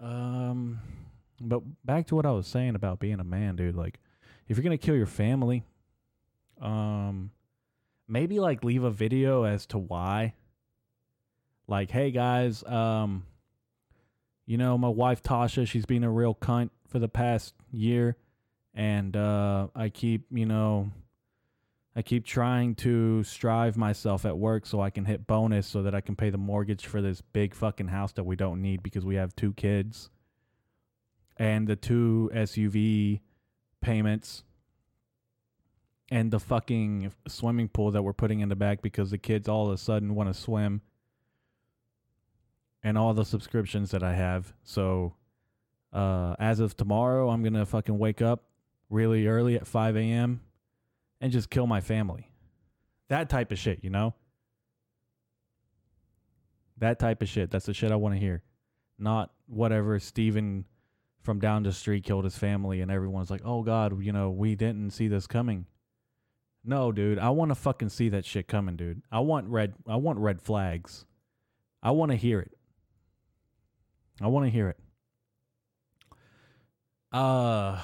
Um, 0.00 0.80
but 1.40 1.62
back 1.84 2.08
to 2.08 2.16
what 2.16 2.26
I 2.26 2.32
was 2.32 2.48
saying 2.48 2.74
about 2.74 2.98
being 2.98 3.20
a 3.20 3.24
man, 3.24 3.54
dude. 3.54 3.76
Like, 3.76 4.00
if 4.48 4.56
you're 4.56 4.64
gonna 4.64 4.76
kill 4.76 4.96
your 4.96 5.06
family, 5.06 5.62
um, 6.60 7.30
maybe 8.08 8.40
like 8.40 8.64
leave 8.64 8.82
a 8.82 8.90
video 8.90 9.44
as 9.44 9.66
to 9.66 9.78
why. 9.78 10.34
Like, 11.68 11.92
hey 11.92 12.10
guys, 12.10 12.64
um, 12.64 13.24
you 14.52 14.58
know, 14.58 14.76
my 14.76 14.88
wife 14.88 15.22
Tasha, 15.22 15.66
she's 15.66 15.86
been 15.86 16.04
a 16.04 16.10
real 16.10 16.34
cunt 16.34 16.68
for 16.86 16.98
the 16.98 17.08
past 17.08 17.54
year, 17.70 18.18
and 18.74 19.16
uh, 19.16 19.68
I 19.74 19.88
keep, 19.88 20.26
you 20.30 20.44
know, 20.44 20.90
I 21.96 22.02
keep 22.02 22.26
trying 22.26 22.74
to 22.74 23.24
strive 23.24 23.78
myself 23.78 24.26
at 24.26 24.36
work 24.36 24.66
so 24.66 24.82
I 24.82 24.90
can 24.90 25.06
hit 25.06 25.26
bonus 25.26 25.66
so 25.66 25.82
that 25.84 25.94
I 25.94 26.02
can 26.02 26.16
pay 26.16 26.28
the 26.28 26.36
mortgage 26.36 26.84
for 26.84 27.00
this 27.00 27.22
big 27.22 27.54
fucking 27.54 27.88
house 27.88 28.12
that 28.12 28.24
we 28.24 28.36
don't 28.36 28.60
need 28.60 28.82
because 28.82 29.06
we 29.06 29.14
have 29.14 29.34
two 29.34 29.54
kids 29.54 30.10
and 31.38 31.66
the 31.66 31.76
two 31.76 32.30
SUV 32.34 33.20
payments 33.80 34.44
and 36.10 36.30
the 36.30 36.40
fucking 36.40 37.10
swimming 37.26 37.68
pool 37.68 37.90
that 37.92 38.02
we're 38.02 38.12
putting 38.12 38.40
in 38.40 38.50
the 38.50 38.56
back 38.56 38.82
because 38.82 39.10
the 39.10 39.16
kids 39.16 39.48
all 39.48 39.68
of 39.68 39.72
a 39.72 39.78
sudden 39.78 40.14
want 40.14 40.28
to 40.28 40.38
swim 40.38 40.82
and 42.82 42.98
all 42.98 43.14
the 43.14 43.24
subscriptions 43.24 43.90
that 43.92 44.02
I 44.02 44.14
have. 44.14 44.52
So 44.64 45.14
uh, 45.92 46.34
as 46.38 46.60
of 46.60 46.76
tomorrow, 46.76 47.30
I'm 47.30 47.42
gonna 47.42 47.66
fucking 47.66 47.98
wake 47.98 48.22
up 48.22 48.44
really 48.88 49.26
early 49.26 49.56
at 49.56 49.66
5 49.66 49.96
a.m. 49.96 50.40
and 51.20 51.32
just 51.32 51.50
kill 51.50 51.66
my 51.66 51.80
family. 51.80 52.30
That 53.08 53.28
type 53.28 53.52
of 53.52 53.58
shit, 53.58 53.80
you 53.82 53.90
know. 53.90 54.14
That 56.78 56.98
type 56.98 57.22
of 57.22 57.28
shit. 57.28 57.50
That's 57.50 57.66
the 57.66 57.74
shit 57.74 57.92
I 57.92 57.96
want 57.96 58.14
to 58.14 58.18
hear. 58.18 58.42
Not 58.98 59.30
whatever 59.46 59.98
Steven 59.98 60.64
from 61.20 61.38
down 61.38 61.62
the 61.62 61.72
street 61.72 62.04
killed 62.04 62.24
his 62.24 62.36
family 62.36 62.80
and 62.80 62.90
everyone's 62.90 63.30
like, 63.30 63.42
"Oh 63.44 63.62
god, 63.62 64.02
you 64.02 64.12
know, 64.12 64.30
we 64.30 64.54
didn't 64.56 64.90
see 64.90 65.08
this 65.08 65.26
coming." 65.26 65.66
No, 66.64 66.92
dude, 66.92 67.18
I 67.18 67.30
want 67.30 67.50
to 67.50 67.54
fucking 67.54 67.88
see 67.88 68.08
that 68.10 68.24
shit 68.24 68.46
coming, 68.48 68.76
dude. 68.76 69.02
I 69.10 69.20
want 69.20 69.48
red 69.48 69.74
I 69.86 69.96
want 69.96 70.18
red 70.18 70.40
flags. 70.40 71.04
I 71.82 71.90
want 71.90 72.10
to 72.10 72.16
hear 72.16 72.40
it. 72.40 72.56
I 74.20 74.26
want 74.28 74.46
to 74.46 74.50
hear 74.50 74.68
it. 74.68 74.78
Uh 77.12 77.80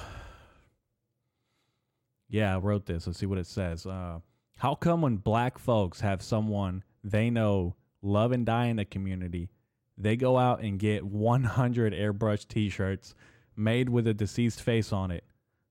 Yeah, 2.29 2.55
I 2.55 2.59
wrote 2.59 2.85
this. 2.85 3.07
Let's 3.07 3.19
see 3.19 3.25
what 3.25 3.37
it 3.37 3.47
says. 3.47 3.85
Uh 3.85 4.19
how 4.57 4.75
come 4.75 5.01
when 5.01 5.17
black 5.17 5.57
folks 5.57 6.01
have 6.01 6.21
someone 6.21 6.83
they 7.03 7.29
know 7.29 7.75
love 8.01 8.31
and 8.31 8.45
die 8.45 8.65
in 8.65 8.75
the 8.75 8.85
community, 8.85 9.49
they 9.97 10.15
go 10.17 10.37
out 10.37 10.61
and 10.61 10.77
get 10.79 11.05
100 11.05 11.93
airbrush 11.93 12.47
t-shirts 12.47 13.15
made 13.55 13.89
with 13.89 14.05
a 14.07 14.13
deceased 14.13 14.61
face 14.61 14.91
on 14.91 15.11
it? 15.11 15.23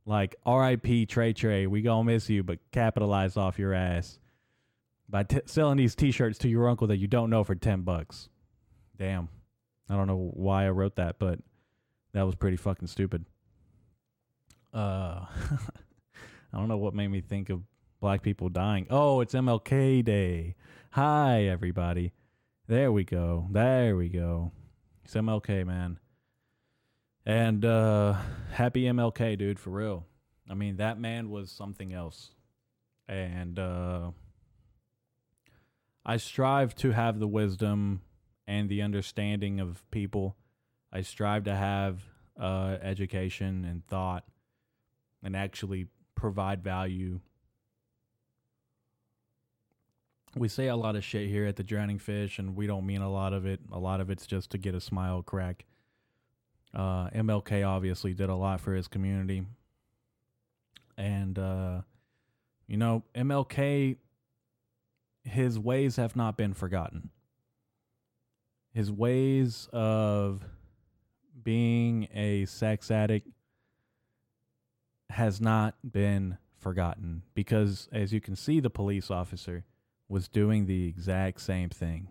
Like 0.06 0.36
R.I.P. 0.46 1.04
Trey 1.04 1.34
Trey, 1.34 1.66
we 1.66 1.82
gonna 1.82 2.04
miss 2.04 2.30
you, 2.30 2.42
but 2.42 2.58
capitalize 2.72 3.36
off 3.36 3.58
your 3.58 3.74
ass 3.74 4.18
by 5.08 5.22
t- 5.22 5.40
selling 5.46 5.76
these 5.76 5.94
T-shirts 5.94 6.38
to 6.38 6.48
your 6.48 6.68
uncle 6.68 6.86
that 6.86 6.96
you 6.96 7.06
don't 7.06 7.30
know 7.30 7.44
for 7.44 7.54
ten 7.54 7.82
bucks. 7.82 8.28
Damn, 8.96 9.28
I 9.88 9.96
don't 9.96 10.06
know 10.06 10.30
why 10.34 10.66
I 10.66 10.70
wrote 10.70 10.96
that, 10.96 11.18
but 11.18 11.38
that 12.12 12.22
was 12.22 12.34
pretty 12.34 12.56
fucking 12.56 12.88
stupid. 12.88 13.24
Uh, 14.72 15.24
I 16.52 16.58
don't 16.58 16.68
know 16.68 16.76
what 16.76 16.94
made 16.94 17.08
me 17.08 17.20
think 17.20 17.50
of 17.50 17.62
black 18.00 18.22
people 18.22 18.48
dying. 18.48 18.86
Oh, 18.90 19.20
it's 19.20 19.34
MLK 19.34 20.04
Day. 20.04 20.54
Hi, 20.92 21.44
everybody. 21.44 22.12
There 22.66 22.92
we 22.92 23.04
go. 23.04 23.46
There 23.50 23.96
we 23.96 24.08
go. 24.08 24.52
It's 25.04 25.14
MLK, 25.14 25.66
man. 25.66 25.98
And 27.24 27.64
uh 27.64 28.14
happy 28.52 28.84
MLK, 28.84 29.38
dude, 29.38 29.58
for 29.58 29.70
real. 29.70 30.06
I 30.48 30.54
mean, 30.54 30.76
that 30.76 30.98
man 30.98 31.30
was 31.30 31.50
something 31.50 31.92
else. 31.92 32.30
And 33.06 33.58
uh 33.58 34.10
I 36.04 36.16
strive 36.16 36.74
to 36.76 36.92
have 36.92 37.18
the 37.18 37.28
wisdom 37.28 38.02
and 38.48 38.68
the 38.68 38.82
understanding 38.82 39.60
of 39.60 39.88
people. 39.92 40.34
I 40.92 41.02
strive 41.02 41.44
to 41.44 41.54
have 41.54 42.00
uh 42.40 42.78
education 42.80 43.64
and 43.64 43.86
thought 43.86 44.24
and 45.22 45.36
actually 45.36 45.86
provide 46.14 46.64
value. 46.64 47.20
We 50.34 50.48
say 50.48 50.68
a 50.68 50.76
lot 50.76 50.96
of 50.96 51.04
shit 51.04 51.28
here 51.28 51.46
at 51.46 51.56
the 51.56 51.62
Drowning 51.62 51.98
Fish, 51.98 52.38
and 52.38 52.56
we 52.56 52.66
don't 52.66 52.86
mean 52.86 53.02
a 53.02 53.10
lot 53.10 53.32
of 53.32 53.46
it. 53.46 53.60
A 53.72 53.78
lot 53.78 54.00
of 54.00 54.10
it's 54.10 54.26
just 54.26 54.50
to 54.50 54.58
get 54.58 54.74
a 54.74 54.80
smile 54.80 55.22
crack. 55.22 55.64
Uh, 56.74 57.08
MLK 57.10 57.66
obviously 57.66 58.14
did 58.14 58.28
a 58.28 58.34
lot 58.34 58.60
for 58.60 58.74
his 58.74 58.88
community. 58.88 59.42
And, 60.96 61.38
uh, 61.38 61.80
you 62.66 62.76
know, 62.76 63.04
MLK, 63.14 63.96
his 65.24 65.58
ways 65.58 65.96
have 65.96 66.14
not 66.14 66.36
been 66.36 66.52
forgotten. 66.52 67.10
His 68.78 68.92
ways 68.92 69.68
of 69.72 70.44
being 71.42 72.06
a 72.14 72.44
sex 72.44 72.92
addict 72.92 73.28
has 75.10 75.40
not 75.40 75.74
been 75.90 76.38
forgotten 76.58 77.22
because, 77.34 77.88
as 77.90 78.12
you 78.12 78.20
can 78.20 78.36
see, 78.36 78.60
the 78.60 78.70
police 78.70 79.10
officer 79.10 79.64
was 80.08 80.28
doing 80.28 80.66
the 80.66 80.86
exact 80.86 81.40
same 81.40 81.70
thing. 81.70 82.06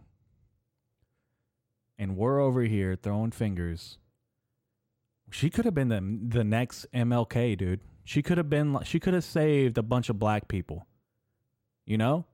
And 1.98 2.18
we're 2.18 2.42
over 2.42 2.64
here 2.64 2.98
throwing 3.02 3.32
fingers 3.32 3.98
she 5.32 5.50
could 5.50 5.64
have 5.64 5.74
been 5.74 5.90
the 5.90 6.38
the 6.38 6.44
next 6.44 6.86
MLK, 6.94 7.58
dude. 7.58 7.82
She 8.04 8.22
could 8.22 8.38
have 8.38 8.50
been 8.50 8.78
she 8.84 9.00
could 9.00 9.14
have 9.14 9.24
saved 9.24 9.78
a 9.78 9.84
bunch 9.84 10.10
of 10.10 10.20
black 10.20 10.48
people. 10.48 10.88
You 11.86 11.98
know? 11.98 12.26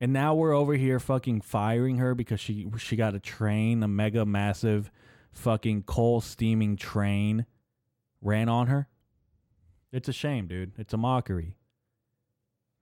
And 0.00 0.12
now 0.12 0.34
we're 0.34 0.52
over 0.54 0.74
here 0.74 1.00
fucking 1.00 1.40
firing 1.40 1.98
her 1.98 2.14
because 2.14 2.40
she 2.40 2.66
she 2.78 2.96
got 2.96 3.14
a 3.14 3.20
train, 3.20 3.82
a 3.82 3.88
mega 3.88 4.26
massive 4.26 4.90
fucking 5.32 5.84
coal 5.84 6.20
steaming 6.20 6.76
train 6.76 7.46
ran 8.20 8.48
on 8.48 8.66
her. 8.66 8.88
It's 9.92 10.08
a 10.08 10.12
shame, 10.12 10.46
dude. 10.46 10.72
It's 10.76 10.92
a 10.92 10.98
mockery. 10.98 11.56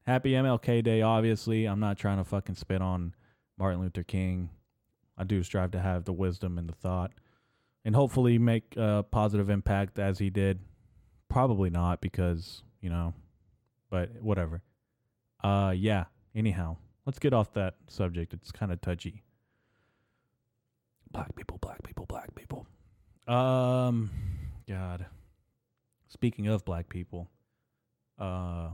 Happy 0.07 0.33
MLK 0.33 0.83
Day, 0.83 1.03
obviously. 1.03 1.67
I'm 1.67 1.81
not 1.81 1.99
trying 1.99 2.19
to 2.19 2.25
fucking 2.25 2.57
spit 2.57 2.83
on 2.83 3.15
Martin 3.57 3.81
Luther 3.81 4.03
King. 4.03 4.51
I 5.17 5.25
do 5.25 5.43
strive 5.43 5.71
to 5.73 5.81
have 5.81 6.05
the 6.05 6.13
wisdom 6.13 6.59
and 6.59 6.69
the 6.69 6.75
thought 6.75 7.13
and 7.85 7.95
hopefully 7.95 8.39
make 8.39 8.75
a 8.77 9.05
positive 9.11 9.51
impact 9.51 9.99
as 9.99 10.19
he 10.19 10.31
did. 10.31 10.59
Probably 11.29 11.71
not 11.71 12.01
because, 12.01 12.63
you 12.81 12.91
know, 12.91 13.15
but 13.91 14.23
whatever. 14.23 14.63
Uh 15.43 15.73
yeah, 15.77 16.05
anyhow, 16.35 16.77
let's 17.07 17.19
get 17.19 17.33
off 17.33 17.53
that 17.55 17.75
subject. 17.89 18.33
It's 18.33 18.53
kind 18.53 18.73
of 18.73 18.81
touchy. 18.81 19.23
Black 21.11 21.35
people, 21.37 21.59
black 21.59 21.83
people, 21.83 22.07
black 22.07 22.35
people. 22.35 22.67
Um 23.27 24.11
god. 24.69 25.07
Speaking 26.09 26.49
of 26.49 26.65
black 26.65 26.89
people, 26.89 27.29
uh 28.19 28.71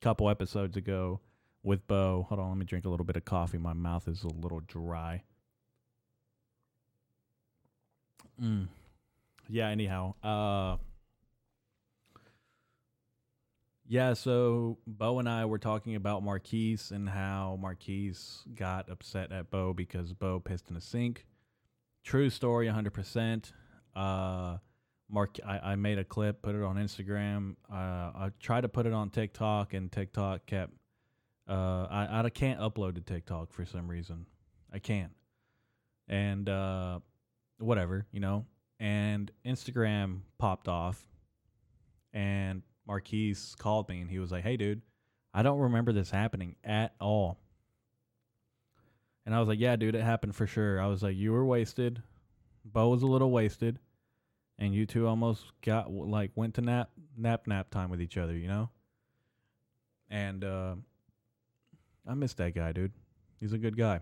couple 0.00 0.30
episodes 0.30 0.76
ago 0.76 1.20
with 1.62 1.86
Bo. 1.88 2.26
Hold 2.28 2.40
on, 2.40 2.48
let 2.50 2.58
me 2.58 2.64
drink 2.64 2.84
a 2.84 2.88
little 2.88 3.04
bit 3.04 3.16
of 3.16 3.24
coffee. 3.24 3.58
My 3.58 3.72
mouth 3.72 4.06
is 4.06 4.22
a 4.22 4.28
little 4.28 4.60
dry. 4.60 5.22
Mm. 8.40 8.68
Yeah. 9.48 9.68
Anyhow, 9.68 10.14
uh, 10.22 10.76
yeah. 13.88 14.12
So 14.12 14.78
Bo 14.86 15.18
and 15.18 15.28
I 15.28 15.46
were 15.46 15.58
talking 15.58 15.96
about 15.96 16.22
Marquise 16.22 16.90
and 16.90 17.08
how 17.08 17.58
Marquise 17.60 18.44
got 18.54 18.88
upset 18.90 19.32
at 19.32 19.50
Bo 19.50 19.72
because 19.72 20.12
Bo 20.12 20.38
pissed 20.40 20.70
in 20.70 20.76
a 20.76 20.80
sink. 20.80 21.26
True 22.04 22.30
story, 22.30 22.68
hundred 22.68 22.92
percent. 22.92 23.52
Uh, 23.96 24.58
Mark, 25.10 25.38
I, 25.44 25.72
I 25.72 25.76
made 25.76 25.98
a 25.98 26.04
clip, 26.04 26.42
put 26.42 26.54
it 26.54 26.62
on 26.62 26.76
Instagram. 26.76 27.56
Uh, 27.72 27.74
I 27.74 28.30
tried 28.40 28.62
to 28.62 28.68
put 28.68 28.86
it 28.86 28.92
on 28.92 29.10
TikTok, 29.10 29.72
and 29.74 29.90
TikTok 29.90 30.46
kept. 30.46 30.72
Uh, 31.48 31.86
I 31.90 32.22
I 32.24 32.30
can't 32.30 32.60
upload 32.60 32.96
to 32.96 33.00
TikTok 33.00 33.52
for 33.52 33.64
some 33.64 33.88
reason. 33.88 34.26
I 34.72 34.78
can't, 34.78 35.12
and 36.08 36.48
uh, 36.48 37.00
whatever, 37.58 38.06
you 38.12 38.20
know. 38.20 38.44
And 38.80 39.30
Instagram 39.44 40.20
popped 40.38 40.68
off, 40.68 41.02
and 42.12 42.62
Marquise 42.88 43.54
called 43.58 43.88
me 43.88 44.00
and 44.00 44.10
he 44.10 44.18
was 44.18 44.32
like, 44.32 44.42
"Hey, 44.42 44.56
dude, 44.56 44.82
I 45.32 45.42
don't 45.42 45.60
remember 45.60 45.92
this 45.92 46.10
happening 46.10 46.56
at 46.64 46.94
all." 47.00 47.38
And 49.28 49.34
I 49.34 49.40
was 49.40 49.48
like, 49.48 49.60
yeah, 49.60 49.76
dude, 49.76 49.94
it 49.94 50.02
happened 50.02 50.34
for 50.34 50.46
sure. 50.46 50.80
I 50.80 50.86
was 50.86 51.02
like, 51.02 51.14
you 51.14 51.32
were 51.32 51.44
wasted. 51.44 52.02
Bo 52.64 52.88
was 52.88 53.02
a 53.02 53.06
little 53.06 53.30
wasted. 53.30 53.78
And 54.58 54.74
you 54.74 54.86
two 54.86 55.06
almost 55.06 55.44
got, 55.60 55.92
like, 55.92 56.30
went 56.34 56.54
to 56.54 56.62
nap, 56.62 56.88
nap, 57.14 57.46
nap 57.46 57.68
time 57.68 57.90
with 57.90 58.00
each 58.00 58.16
other, 58.16 58.34
you 58.34 58.48
know? 58.48 58.70
And 60.08 60.42
uh, 60.42 60.76
I 62.06 62.14
miss 62.14 62.32
that 62.34 62.54
guy, 62.54 62.72
dude. 62.72 62.92
He's 63.38 63.52
a 63.52 63.58
good 63.58 63.76
guy. 63.76 64.00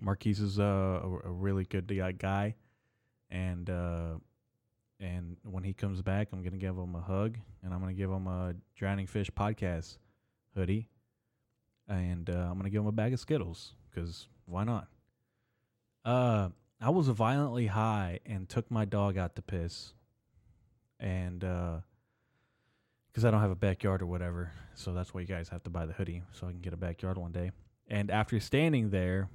Marquise 0.00 0.38
is 0.38 0.60
uh, 0.60 1.00
a, 1.02 1.08
a 1.24 1.32
really 1.32 1.64
good 1.64 1.88
guy. 2.16 2.54
And, 3.28 3.68
uh, 3.68 4.14
and 5.00 5.36
when 5.42 5.64
he 5.64 5.72
comes 5.72 6.02
back, 6.02 6.28
I'm 6.32 6.42
gonna 6.42 6.58
give 6.58 6.76
him 6.76 6.94
a 6.94 7.00
hug, 7.00 7.38
and 7.62 7.72
I'm 7.72 7.80
gonna 7.80 7.94
give 7.94 8.10
him 8.10 8.26
a 8.26 8.54
Drowning 8.76 9.06
Fish 9.06 9.30
podcast 9.30 9.96
hoodie, 10.54 10.88
and 11.88 12.28
uh, 12.28 12.48
I'm 12.50 12.56
gonna 12.58 12.70
give 12.70 12.82
him 12.82 12.88
a 12.88 12.92
bag 12.92 13.14
of 13.14 13.20
Skittles 13.20 13.74
because 13.90 14.28
why 14.44 14.64
not? 14.64 14.88
Uh, 16.04 16.50
I 16.80 16.90
was 16.90 17.08
violently 17.08 17.66
high 17.66 18.20
and 18.26 18.48
took 18.48 18.70
my 18.70 18.84
dog 18.84 19.16
out 19.16 19.36
to 19.36 19.42
piss, 19.42 19.94
and 20.98 21.40
because 21.40 23.24
uh, 23.24 23.28
I 23.28 23.30
don't 23.30 23.40
have 23.40 23.50
a 23.50 23.56
backyard 23.56 24.02
or 24.02 24.06
whatever, 24.06 24.52
so 24.74 24.92
that's 24.92 25.14
why 25.14 25.22
you 25.22 25.26
guys 25.26 25.48
have 25.48 25.62
to 25.64 25.70
buy 25.70 25.86
the 25.86 25.94
hoodie 25.94 26.22
so 26.32 26.46
I 26.46 26.50
can 26.50 26.60
get 26.60 26.74
a 26.74 26.78
backyard 26.78 27.16
one 27.16 27.32
day. 27.32 27.52
And 27.88 28.10
after 28.10 28.38
standing 28.38 28.90
there, 28.90 29.30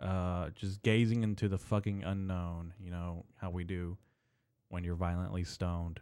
uh, 0.00 0.50
just 0.50 0.82
gazing 0.82 1.22
into 1.22 1.48
the 1.48 1.58
fucking 1.58 2.02
unknown, 2.02 2.74
you 2.82 2.90
know 2.90 3.24
how 3.40 3.50
we 3.50 3.62
do 3.62 3.96
when 4.72 4.84
you're 4.84 4.96
violently 4.96 5.44
stoned. 5.44 6.00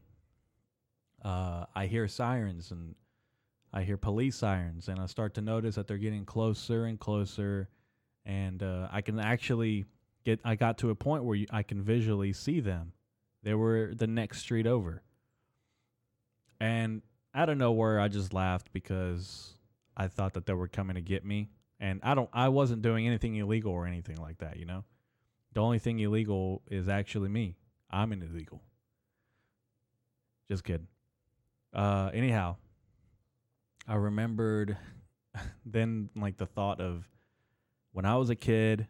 Uh, 1.24 1.64
I 1.74 1.86
hear 1.86 2.06
sirens 2.06 2.70
and 2.70 2.94
I 3.72 3.82
hear 3.82 3.96
police 3.96 4.36
sirens, 4.36 4.88
and 4.88 5.00
I 5.00 5.06
start 5.06 5.34
to 5.34 5.40
notice 5.40 5.74
that 5.74 5.88
they're 5.88 5.98
getting 5.98 6.24
closer 6.24 6.86
and 6.86 6.98
closer, 6.98 7.68
and 8.24 8.62
uh, 8.62 8.88
I 8.90 9.00
can 9.00 9.18
actually 9.18 9.86
get. 10.24 10.40
I 10.44 10.54
got 10.54 10.78
to 10.78 10.90
a 10.90 10.94
point 10.94 11.24
where 11.24 11.36
you, 11.36 11.46
I 11.50 11.62
can 11.62 11.82
visually 11.82 12.32
see 12.32 12.60
them. 12.60 12.92
They 13.42 13.54
were 13.54 13.92
the 13.94 14.06
next 14.06 14.38
street 14.38 14.66
over, 14.66 15.02
and 16.60 17.02
out 17.34 17.48
of 17.48 17.58
nowhere, 17.58 18.00
I 18.00 18.08
just 18.08 18.32
laughed 18.32 18.72
because 18.72 19.54
I 19.96 20.08
thought 20.08 20.34
that 20.34 20.46
they 20.46 20.54
were 20.54 20.68
coming 20.68 20.94
to 20.96 21.02
get 21.02 21.24
me, 21.24 21.50
and 21.78 22.00
I 22.02 22.14
don't. 22.14 22.30
I 22.32 22.48
wasn't 22.48 22.82
doing 22.82 23.06
anything 23.06 23.36
illegal 23.36 23.72
or 23.72 23.86
anything 23.86 24.16
like 24.16 24.38
that. 24.38 24.56
You 24.56 24.66
know, 24.66 24.84
the 25.52 25.60
only 25.60 25.78
thing 25.78 26.00
illegal 26.00 26.62
is 26.68 26.88
actually 26.88 27.28
me. 27.28 27.56
I'm 27.90 28.12
an 28.12 28.22
illegal. 28.22 28.62
Just 30.50 30.64
kidding. 30.64 30.88
Uh, 31.72 32.10
anyhow, 32.12 32.56
I 33.86 33.94
remembered 33.94 34.76
then 35.66 36.10
like 36.16 36.36
the 36.36 36.46
thought 36.46 36.80
of 36.80 37.08
when 37.92 38.04
I 38.04 38.16
was 38.16 38.30
a 38.30 38.36
kid, 38.36 38.86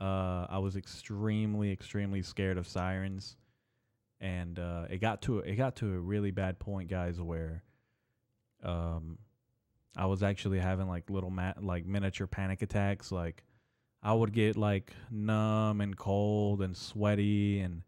uh, 0.00 0.46
I 0.48 0.58
was 0.58 0.76
extremely, 0.76 1.72
extremely 1.72 2.22
scared 2.22 2.58
of 2.58 2.66
sirens, 2.66 3.36
and 4.20 4.58
uh, 4.58 4.86
it 4.90 4.98
got 4.98 5.22
to 5.22 5.38
it 5.40 5.56
got 5.56 5.76
to 5.76 5.94
a 5.94 5.98
really 5.98 6.30
bad 6.30 6.58
point, 6.58 6.88
guys, 6.88 7.20
where 7.20 7.62
um, 8.62 9.18
I 9.96 10.06
was 10.06 10.22
actually 10.22 10.58
having 10.58 10.88
like 10.88 11.10
little 11.10 11.30
mat 11.30 11.62
like 11.62 11.86
miniature 11.86 12.26
panic 12.26 12.62
attacks. 12.62 13.12
Like 13.12 13.44
I 14.02 14.12
would 14.12 14.32
get 14.32 14.56
like 14.56 14.92
numb 15.10 15.80
and 15.80 15.96
cold 15.96 16.62
and 16.62 16.76
sweaty, 16.76 17.60
and 17.60 17.82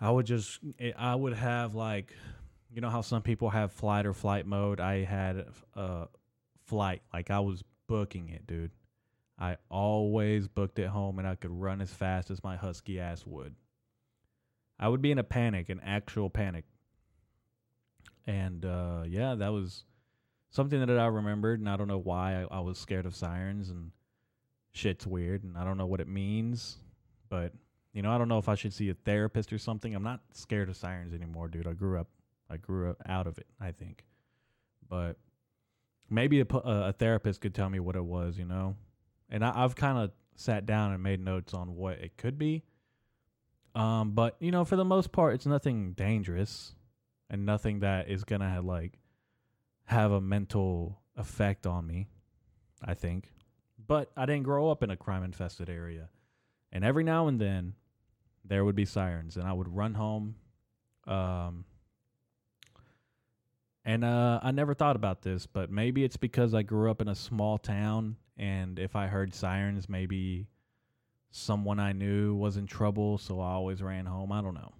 I 0.00 0.10
would 0.10 0.26
just 0.26 0.60
I 0.98 1.14
would 1.14 1.34
have 1.34 1.74
like 1.74 2.12
you 2.72 2.80
know 2.80 2.90
how 2.90 3.00
some 3.00 3.22
people 3.22 3.50
have 3.50 3.72
flight 3.72 4.06
or 4.06 4.12
flight 4.12 4.46
mode. 4.46 4.80
I 4.80 5.04
had 5.04 5.46
a 5.74 6.08
flight, 6.66 7.02
like 7.12 7.30
I 7.30 7.40
was 7.40 7.64
booking 7.86 8.28
it, 8.28 8.46
dude. 8.46 8.72
I 9.38 9.56
always 9.70 10.48
booked 10.48 10.78
it 10.78 10.88
home, 10.88 11.18
and 11.18 11.26
I 11.26 11.34
could 11.34 11.50
run 11.50 11.80
as 11.80 11.90
fast 11.90 12.30
as 12.30 12.42
my 12.42 12.56
husky 12.56 13.00
ass 13.00 13.24
would. 13.26 13.54
I 14.78 14.88
would 14.88 15.00
be 15.00 15.10
in 15.10 15.18
a 15.18 15.24
panic, 15.24 15.68
an 15.68 15.80
actual 15.84 16.28
panic, 16.28 16.64
and 18.26 18.64
uh, 18.64 19.04
yeah, 19.06 19.34
that 19.34 19.52
was 19.52 19.84
something 20.50 20.80
that 20.80 20.98
I 20.98 21.06
remembered, 21.06 21.60
and 21.60 21.68
I 21.68 21.76
don't 21.76 21.88
know 21.88 21.98
why 21.98 22.42
I, 22.42 22.58
I 22.58 22.60
was 22.60 22.78
scared 22.78 23.06
of 23.06 23.14
sirens 23.14 23.70
and 23.70 23.92
shit's 24.72 25.06
weird, 25.06 25.44
and 25.44 25.56
I 25.56 25.64
don't 25.64 25.78
know 25.78 25.86
what 25.86 26.00
it 26.00 26.08
means, 26.08 26.76
but 27.28 27.52
you 27.96 28.02
know, 28.02 28.12
I 28.12 28.18
don't 28.18 28.28
know 28.28 28.36
if 28.36 28.50
I 28.50 28.56
should 28.56 28.74
see 28.74 28.90
a 28.90 28.94
therapist 28.94 29.54
or 29.54 29.58
something. 29.58 29.94
I'm 29.94 30.02
not 30.02 30.20
scared 30.34 30.68
of 30.68 30.76
sirens 30.76 31.14
anymore, 31.14 31.48
dude. 31.48 31.66
I 31.66 31.72
grew 31.72 31.98
up 31.98 32.08
I 32.50 32.58
grew 32.58 32.90
up 32.90 33.02
out 33.06 33.26
of 33.26 33.38
it, 33.38 33.46
I 33.58 33.72
think. 33.72 34.04
But 34.86 35.16
maybe 36.10 36.42
a, 36.42 36.44
a 36.44 36.92
therapist 36.92 37.40
could 37.40 37.54
tell 37.54 37.70
me 37.70 37.80
what 37.80 37.96
it 37.96 38.04
was, 38.04 38.36
you 38.36 38.44
know? 38.44 38.76
And 39.30 39.42
I, 39.42 39.62
have 39.62 39.76
kind 39.76 39.96
of 39.96 40.10
sat 40.34 40.66
down 40.66 40.92
and 40.92 41.02
made 41.02 41.20
notes 41.20 41.54
on 41.54 41.74
what 41.74 41.94
it 41.94 42.18
could 42.18 42.38
be. 42.38 42.64
Um, 43.74 44.10
but, 44.12 44.36
you 44.40 44.50
know, 44.50 44.66
for 44.66 44.76
the 44.76 44.84
most 44.84 45.10
part, 45.10 45.34
it's 45.34 45.46
nothing 45.46 45.94
dangerous 45.94 46.74
and 47.30 47.46
nothing 47.46 47.80
that 47.80 48.10
is 48.10 48.24
going 48.24 48.42
to 48.42 48.60
like 48.60 48.98
have 49.86 50.12
a 50.12 50.20
mental 50.20 51.00
effect 51.16 51.66
on 51.66 51.86
me, 51.86 52.08
I 52.84 52.92
think. 52.92 53.32
But 53.86 54.12
I 54.18 54.26
didn't 54.26 54.44
grow 54.44 54.70
up 54.70 54.82
in 54.82 54.90
a 54.90 54.98
crime 54.98 55.24
infested 55.24 55.70
area. 55.70 56.10
And 56.70 56.84
every 56.84 57.02
now 57.02 57.26
and 57.26 57.40
then, 57.40 57.72
there 58.48 58.64
would 58.64 58.76
be 58.76 58.84
sirens, 58.84 59.36
and 59.36 59.46
I 59.46 59.52
would 59.52 59.68
run 59.74 59.94
home. 59.94 60.36
Um, 61.06 61.64
and 63.84 64.04
uh, 64.04 64.40
I 64.42 64.50
never 64.50 64.74
thought 64.74 64.96
about 64.96 65.22
this, 65.22 65.46
but 65.46 65.70
maybe 65.70 66.04
it's 66.04 66.16
because 66.16 66.54
I 66.54 66.62
grew 66.62 66.90
up 66.90 67.00
in 67.00 67.08
a 67.08 67.14
small 67.14 67.58
town, 67.58 68.16
and 68.36 68.78
if 68.78 68.96
I 68.96 69.06
heard 69.06 69.32
sirens, 69.32 69.88
maybe 69.88 70.48
someone 71.30 71.78
I 71.78 71.92
knew 71.92 72.34
was 72.34 72.56
in 72.56 72.66
trouble, 72.66 73.18
so 73.18 73.40
I 73.40 73.52
always 73.52 73.82
ran 73.82 74.06
home. 74.06 74.32
I 74.32 74.42
don't 74.42 74.54
know. 74.54 74.72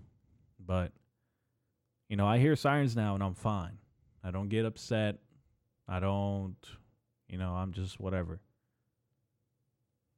But, 0.65 0.93
you 2.09 2.17
know, 2.17 2.27
I 2.27 2.39
hear 2.39 2.57
sirens 2.57 2.97
now, 2.97 3.15
and 3.15 3.23
I'm 3.23 3.35
fine. 3.35 3.79
I 4.25 4.31
don't 4.31 4.49
get 4.49 4.65
upset. 4.65 5.19
I 5.89 6.01
don't, 6.01 6.57
you 7.29 7.39
know, 7.39 7.53
I'm 7.53 7.73
just 7.73 8.01
whatever. 8.01 8.41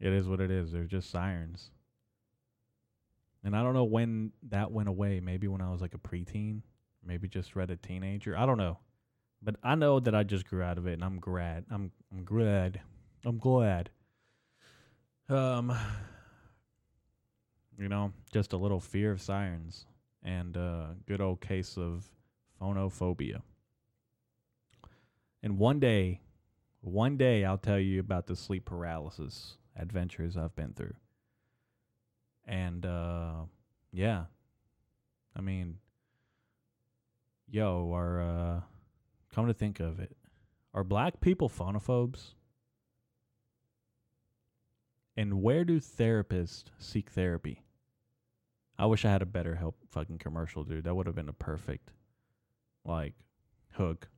It 0.00 0.12
is 0.12 0.26
what 0.28 0.40
it 0.40 0.50
is. 0.50 0.72
They're 0.72 0.84
just 0.84 1.10
sirens. 1.10 1.70
And 3.44 3.56
I 3.56 3.62
don't 3.62 3.74
know 3.74 3.84
when 3.84 4.32
that 4.48 4.72
went 4.72 4.88
away. 4.88 5.20
Maybe 5.20 5.48
when 5.48 5.60
I 5.60 5.70
was 5.70 5.80
like 5.80 5.94
a 5.94 5.98
preteen 5.98 6.62
maybe 7.04 7.28
just 7.28 7.56
read 7.56 7.70
a 7.70 7.76
teenager. 7.76 8.36
I 8.36 8.46
don't 8.46 8.58
know. 8.58 8.78
But 9.42 9.56
I 9.62 9.74
know 9.74 10.00
that 10.00 10.14
I 10.14 10.24
just 10.24 10.46
grew 10.46 10.62
out 10.62 10.78
of 10.78 10.86
it 10.86 10.94
and 10.94 11.04
I'm 11.04 11.20
glad. 11.20 11.64
I'm 11.70 11.90
I'm 12.12 12.24
glad. 12.24 12.80
I'm 13.24 13.38
glad. 13.38 13.90
Um 15.28 15.76
you 17.78 17.88
know, 17.88 18.12
just 18.32 18.52
a 18.52 18.56
little 18.56 18.80
fear 18.80 19.12
of 19.12 19.22
sirens 19.22 19.86
and 20.22 20.56
a 20.56 20.96
good 21.06 21.20
old 21.20 21.40
case 21.40 21.76
of 21.76 22.10
phonophobia. 22.60 23.40
And 25.44 25.58
one 25.58 25.78
day, 25.78 26.20
one 26.80 27.16
day 27.16 27.44
I'll 27.44 27.58
tell 27.58 27.78
you 27.78 28.00
about 28.00 28.26
the 28.26 28.34
sleep 28.34 28.64
paralysis 28.64 29.56
adventures 29.76 30.36
I've 30.36 30.56
been 30.56 30.72
through. 30.72 30.94
And 32.48 32.84
uh 32.84 33.42
yeah. 33.92 34.24
I 35.36 35.40
mean, 35.40 35.76
yo, 37.48 37.92
are 37.94 38.20
uh, 38.20 38.60
come 39.32 39.46
to 39.46 39.54
think 39.54 39.78
of 39.80 40.00
it, 40.00 40.16
are 40.74 40.84
black 40.84 41.20
people 41.20 41.48
phonophobes? 41.48 42.34
And 45.16 45.42
where 45.42 45.64
do 45.64 45.80
therapists 45.80 46.64
seek 46.78 47.10
therapy? 47.10 47.62
I 48.78 48.86
wish 48.86 49.04
I 49.04 49.10
had 49.10 49.22
a 49.22 49.26
BetterHelp 49.26 49.74
fucking 49.90 50.18
commercial, 50.18 50.62
dude. 50.62 50.84
That 50.84 50.94
would 50.94 51.06
have 51.06 51.16
been 51.16 51.28
a 51.28 51.32
perfect 51.32 51.90
like 52.84 53.14
hook. 53.72 54.08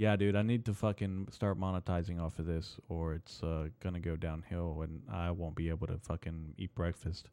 Yeah, 0.00 0.16
dude, 0.16 0.34
I 0.34 0.40
need 0.40 0.64
to 0.64 0.72
fucking 0.72 1.28
start 1.30 1.60
monetizing 1.60 2.18
off 2.18 2.38
of 2.38 2.46
this 2.46 2.78
or 2.88 3.12
it's 3.12 3.42
uh, 3.42 3.68
gonna 3.80 4.00
go 4.00 4.16
downhill 4.16 4.80
and 4.80 5.02
I 5.12 5.30
won't 5.30 5.54
be 5.54 5.68
able 5.68 5.88
to 5.88 5.98
fucking 5.98 6.54
eat 6.56 6.74
breakfast. 6.74 7.28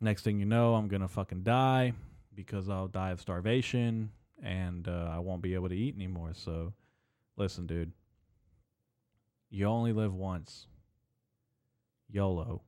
Next 0.00 0.22
thing 0.22 0.38
you 0.38 0.44
know, 0.44 0.76
I'm 0.76 0.86
gonna 0.86 1.08
fucking 1.08 1.42
die 1.42 1.94
because 2.32 2.68
I'll 2.68 2.86
die 2.86 3.10
of 3.10 3.20
starvation 3.20 4.12
and 4.40 4.86
uh, 4.86 5.10
I 5.10 5.18
won't 5.18 5.42
be 5.42 5.54
able 5.54 5.68
to 5.68 5.74
eat 5.74 5.96
anymore. 5.96 6.30
So, 6.34 6.74
listen, 7.36 7.66
dude, 7.66 7.90
you 9.50 9.66
only 9.66 9.92
live 9.92 10.14
once. 10.14 10.68
YOLO. 12.08 12.62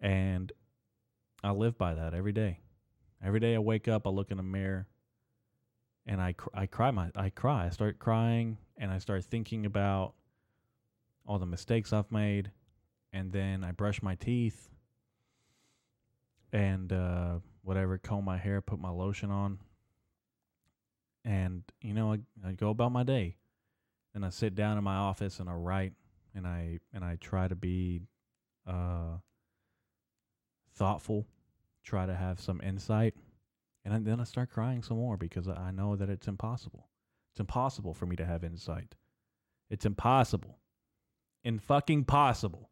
And 0.00 0.50
I 1.44 1.50
live 1.50 1.76
by 1.76 1.92
that 1.92 2.14
every 2.14 2.32
day. 2.32 2.60
Every 3.22 3.40
day 3.40 3.54
I 3.54 3.58
wake 3.58 3.86
up, 3.86 4.06
I 4.06 4.10
look 4.10 4.30
in 4.30 4.38
the 4.38 4.42
mirror, 4.42 4.86
and 6.16 6.22
I 6.24 6.32
cr- 6.32 6.50
I 6.54 6.66
cry 6.66 6.90
my 6.92 7.10
I 7.14 7.28
cry. 7.30 7.66
I 7.66 7.70
start 7.70 7.98
crying, 7.98 8.56
and 8.78 8.90
I 8.90 9.00
start 9.00 9.24
thinking 9.24 9.66
about 9.66 10.14
all 11.26 11.38
the 11.38 11.46
mistakes 11.46 11.92
I've 11.92 12.10
made, 12.10 12.52
and 13.12 13.32
then 13.32 13.62
I 13.64 13.72
brush 13.72 14.02
my 14.02 14.14
teeth, 14.16 14.70
and 16.52 16.92
uh, 16.92 17.40
whatever, 17.62 17.98
comb 17.98 18.24
my 18.24 18.38
hair, 18.38 18.62
put 18.62 18.80
my 18.80 18.90
lotion 18.90 19.30
on, 19.30 19.58
and 21.24 21.64
you 21.82 21.94
know, 21.94 22.14
I, 22.14 22.20
I 22.48 22.52
go 22.52 22.70
about 22.70 22.92
my 22.92 23.04
day. 23.04 23.36
and 24.14 24.24
I 24.24 24.30
sit 24.30 24.54
down 24.54 24.78
in 24.78 24.84
my 24.84 24.96
office 24.96 25.40
and 25.40 25.48
I 25.48 25.54
write 25.54 25.92
and 26.34 26.46
I 26.46 26.80
and 26.92 27.04
I 27.04 27.16
try 27.20 27.48
to 27.48 27.54
be 27.56 28.02
uh 28.66 29.18
thoughtful, 30.74 31.26
try 31.84 32.06
to 32.06 32.14
have 32.14 32.40
some 32.40 32.60
insight, 32.62 33.14
and 33.86 34.04
then 34.04 34.20
I 34.20 34.24
start 34.24 34.50
crying 34.50 34.82
some 34.82 34.96
more 34.96 35.16
because 35.16 35.48
I 35.48 35.70
know 35.70 35.94
that 35.96 36.10
it's 36.10 36.26
impossible. 36.26 36.88
It's 37.32 37.40
impossible 37.40 37.94
for 37.94 38.06
me 38.06 38.16
to 38.16 38.26
have 38.26 38.42
insight. 38.42 38.96
It's 39.70 39.86
impossible. 39.86 40.58
In 41.44 41.58
fucking 41.58 42.04
possible. 42.04 42.70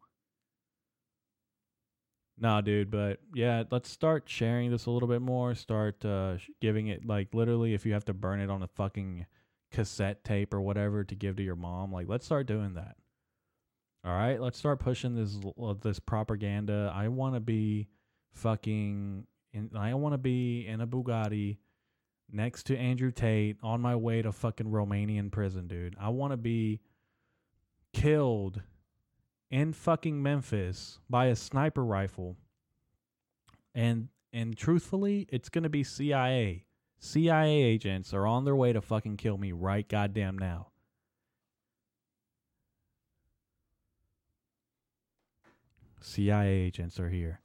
Nah, 2.37 2.59
dude, 2.59 2.91
but 2.91 3.19
yeah, 3.33 3.63
let's 3.71 3.89
start 3.89 4.23
sharing 4.27 4.69
this 4.69 4.87
a 4.87 4.91
little 4.91 5.07
bit 5.07 5.21
more. 5.21 5.55
Start 5.55 6.03
uh, 6.03 6.35
giving 6.59 6.87
it 6.87 7.05
like 7.05 7.33
literally, 7.33 7.73
if 7.73 7.85
you 7.85 7.93
have 7.93 8.05
to 8.05 8.13
burn 8.13 8.41
it 8.41 8.49
on 8.49 8.61
a 8.61 8.67
fucking 8.67 9.25
cassette 9.71 10.23
tape 10.25 10.53
or 10.53 10.59
whatever 10.59 11.05
to 11.05 11.15
give 11.15 11.37
to 11.37 11.43
your 11.43 11.55
mom, 11.55 11.93
like 11.93 12.09
let's 12.09 12.25
start 12.25 12.45
doing 12.45 12.73
that. 12.73 12.97
All 14.03 14.11
right, 14.11 14.39
let's 14.39 14.57
start 14.57 14.79
pushing 14.79 15.15
this 15.15 15.37
this 15.81 15.99
propaganda. 15.99 16.91
I 16.93 17.07
want 17.07 17.35
to 17.35 17.39
be 17.39 17.87
fucking. 18.33 19.25
In, 19.55 19.69
I 19.73 19.93
want 19.93 20.13
to 20.13 20.17
be 20.17 20.67
in 20.67 20.81
a 20.81 20.87
Bugatti 20.87 21.57
next 22.29 22.63
to 22.63 22.77
Andrew 22.77 23.09
Tate 23.09 23.55
on 23.63 23.79
my 23.79 23.95
way 23.95 24.21
to 24.21 24.33
fucking 24.33 24.67
Romanian 24.67 25.31
prison, 25.31 25.67
dude. 25.67 25.95
I 25.99 26.09
want 26.09 26.33
to 26.33 26.37
be 26.37 26.81
killed 27.93 28.61
in 29.49 29.71
fucking 29.71 30.21
Memphis 30.21 30.99
by 31.09 31.27
a 31.27 31.35
sniper 31.35 31.85
rifle. 31.85 32.35
And 33.73 34.09
and 34.33 34.57
truthfully, 34.57 35.25
it's 35.31 35.47
going 35.47 35.63
to 35.63 35.69
be 35.69 35.85
CIA. 35.85 36.65
CIA 36.99 37.63
agents 37.63 38.13
are 38.13 38.27
on 38.27 38.43
their 38.43 38.55
way 38.55 38.73
to 38.73 38.81
fucking 38.81 39.15
kill 39.15 39.37
me 39.37 39.53
right 39.53 39.87
goddamn 39.87 40.37
now. 40.37 40.67
CIA 46.01 46.49
agents 46.49 46.99
are 46.99 47.09
here. 47.09 47.39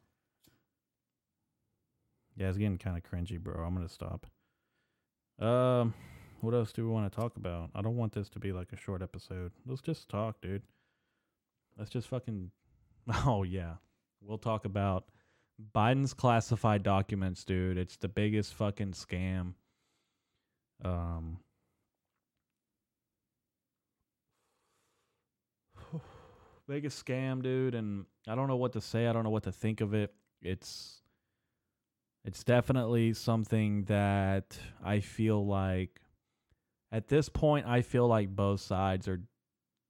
Yeah, 2.41 2.49
it's 2.49 2.57
getting 2.57 2.79
kind 2.79 2.97
of 2.97 3.03
cringy, 3.03 3.39
bro. 3.39 3.63
I'm 3.63 3.77
to 3.87 3.89
stop. 3.93 4.27
Um, 5.39 5.93
what 6.41 6.55
else 6.55 6.73
do 6.73 6.83
we 6.83 6.91
want 6.91 7.13
to 7.13 7.15
talk 7.15 7.37
about? 7.37 7.69
I 7.75 7.83
don't 7.83 7.99
want 7.99 8.15
this 8.15 8.31
to 8.31 8.39
be 8.39 8.51
like 8.51 8.73
a 8.73 8.79
short 8.79 9.03
episode. 9.03 9.53
Let's 9.67 9.83
just 9.83 10.09
talk, 10.09 10.41
dude. 10.41 10.63
Let's 11.77 11.91
just 11.91 12.09
fucking. 12.09 12.51
Oh, 13.27 13.43
yeah. 13.43 13.75
We'll 14.23 14.39
talk 14.39 14.65
about 14.65 15.05
Biden's 15.75 16.15
classified 16.15 16.83
documents, 16.83 17.45
dude. 17.45 17.77
It's 17.77 17.97
the 17.97 18.09
biggest 18.09 18.55
fucking 18.55 18.93
scam. 18.93 19.53
Um. 20.83 21.41
biggest 26.69 27.05
scam, 27.05 27.43
dude, 27.43 27.75
and 27.75 28.07
I 28.27 28.35
don't 28.35 28.49
know 28.49 28.57
what 28.57 28.73
to 28.73 28.81
say. 28.81 29.09
I 29.09 29.13
don't 29.13 29.25
know 29.25 29.31
what 29.31 29.43
to 29.43 29.53
think 29.53 29.83
of 29.83 29.93
it. 29.93 30.15
It's 30.41 31.00
it's 32.25 32.45
definitely 32.45 33.13
something 33.15 33.85
that 33.85 34.59
I 34.85 35.01
feel 35.01 35.47
like 35.47 36.01
at 36.93 37.09
this 37.09 37.29
point 37.29 37.67
I 37.67 37.83
feel 37.83 38.07
like 38.07 38.29
both 38.29 38.61
sides 38.61 39.09
are 39.09 39.23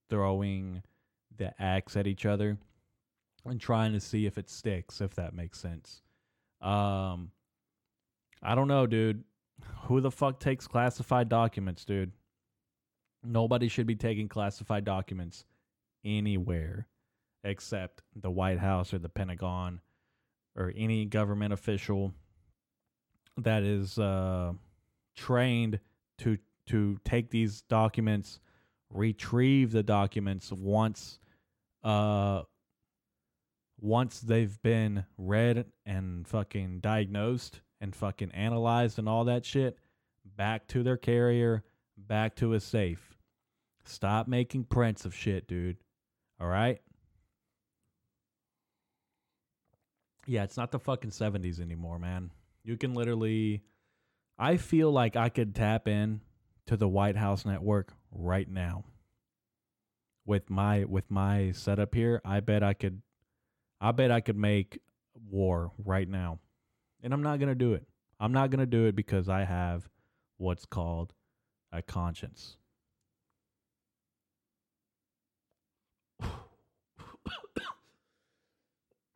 throwing 0.08 0.82
the 1.36 1.52
axe 1.60 1.96
at 1.96 2.06
each 2.06 2.26
other 2.26 2.58
and 3.44 3.60
trying 3.60 3.92
to 3.92 4.00
see 4.00 4.26
if 4.26 4.38
it 4.38 4.50
sticks, 4.50 5.00
if 5.00 5.14
that 5.14 5.34
makes 5.34 5.58
sense. 5.58 6.02
Um 6.60 7.32
I 8.42 8.54
don't 8.54 8.68
know, 8.68 8.86
dude. 8.86 9.24
Who 9.84 10.00
the 10.00 10.10
fuck 10.10 10.40
takes 10.40 10.66
classified 10.66 11.28
documents, 11.28 11.84
dude? 11.84 12.12
Nobody 13.22 13.68
should 13.68 13.86
be 13.86 13.96
taking 13.96 14.28
classified 14.28 14.84
documents 14.84 15.44
anywhere 16.04 16.86
except 17.44 18.02
the 18.14 18.30
White 18.30 18.58
House 18.58 18.94
or 18.94 18.98
the 18.98 19.08
Pentagon 19.08 19.80
or 20.56 20.72
any 20.76 21.04
government 21.04 21.52
official 21.52 22.12
that 23.36 23.62
is 23.62 23.98
uh, 23.98 24.52
trained 25.16 25.80
to 26.18 26.38
to 26.66 26.98
take 27.04 27.30
these 27.30 27.62
documents, 27.62 28.40
retrieve 28.90 29.72
the 29.72 29.82
documents 29.82 30.52
once 30.52 31.18
uh 31.82 32.42
once 33.80 34.20
they've 34.20 34.60
been 34.62 35.04
read 35.16 35.64
and 35.86 36.28
fucking 36.28 36.80
diagnosed 36.80 37.62
and 37.80 37.96
fucking 37.96 38.30
analyzed 38.32 38.98
and 38.98 39.08
all 39.08 39.24
that 39.24 39.44
shit, 39.44 39.78
back 40.36 40.66
to 40.68 40.82
their 40.82 40.98
carrier, 40.98 41.64
back 41.96 42.36
to 42.36 42.52
a 42.52 42.60
safe. 42.60 43.16
Stop 43.84 44.28
making 44.28 44.64
prints 44.64 45.04
of 45.04 45.14
shit, 45.14 45.46
dude. 45.48 45.78
All 46.38 46.46
right? 46.46 46.80
Yeah, 50.26 50.44
it's 50.44 50.56
not 50.56 50.70
the 50.70 50.78
fucking 50.78 51.10
70s 51.10 51.60
anymore, 51.60 51.98
man. 51.98 52.30
You 52.62 52.76
can 52.76 52.94
literally 52.94 53.62
I 54.38 54.56
feel 54.56 54.90
like 54.90 55.16
I 55.16 55.28
could 55.28 55.54
tap 55.54 55.86
in 55.86 56.22
to 56.66 56.76
the 56.76 56.88
White 56.88 57.16
House 57.16 57.44
network 57.44 57.92
right 58.10 58.48
now. 58.48 58.84
With 60.24 60.48
my 60.48 60.84
with 60.84 61.10
my 61.10 61.52
setup 61.52 61.94
here, 61.94 62.22
I 62.24 62.40
bet 62.40 62.62
I 62.62 62.72
could 62.72 63.02
I 63.80 63.92
bet 63.92 64.10
I 64.10 64.20
could 64.20 64.36
make 64.36 64.80
war 65.28 65.72
right 65.84 66.08
now. 66.08 66.38
And 67.02 67.12
I'm 67.12 67.22
not 67.22 67.38
going 67.38 67.48
to 67.48 67.54
do 67.54 67.74
it. 67.74 67.86
I'm 68.18 68.32
not 68.32 68.50
going 68.50 68.60
to 68.60 68.66
do 68.66 68.86
it 68.86 68.94
because 68.94 69.28
I 69.28 69.44
have 69.44 69.88
what's 70.38 70.64
called 70.64 71.12
a 71.72 71.82
conscience. 71.82 72.56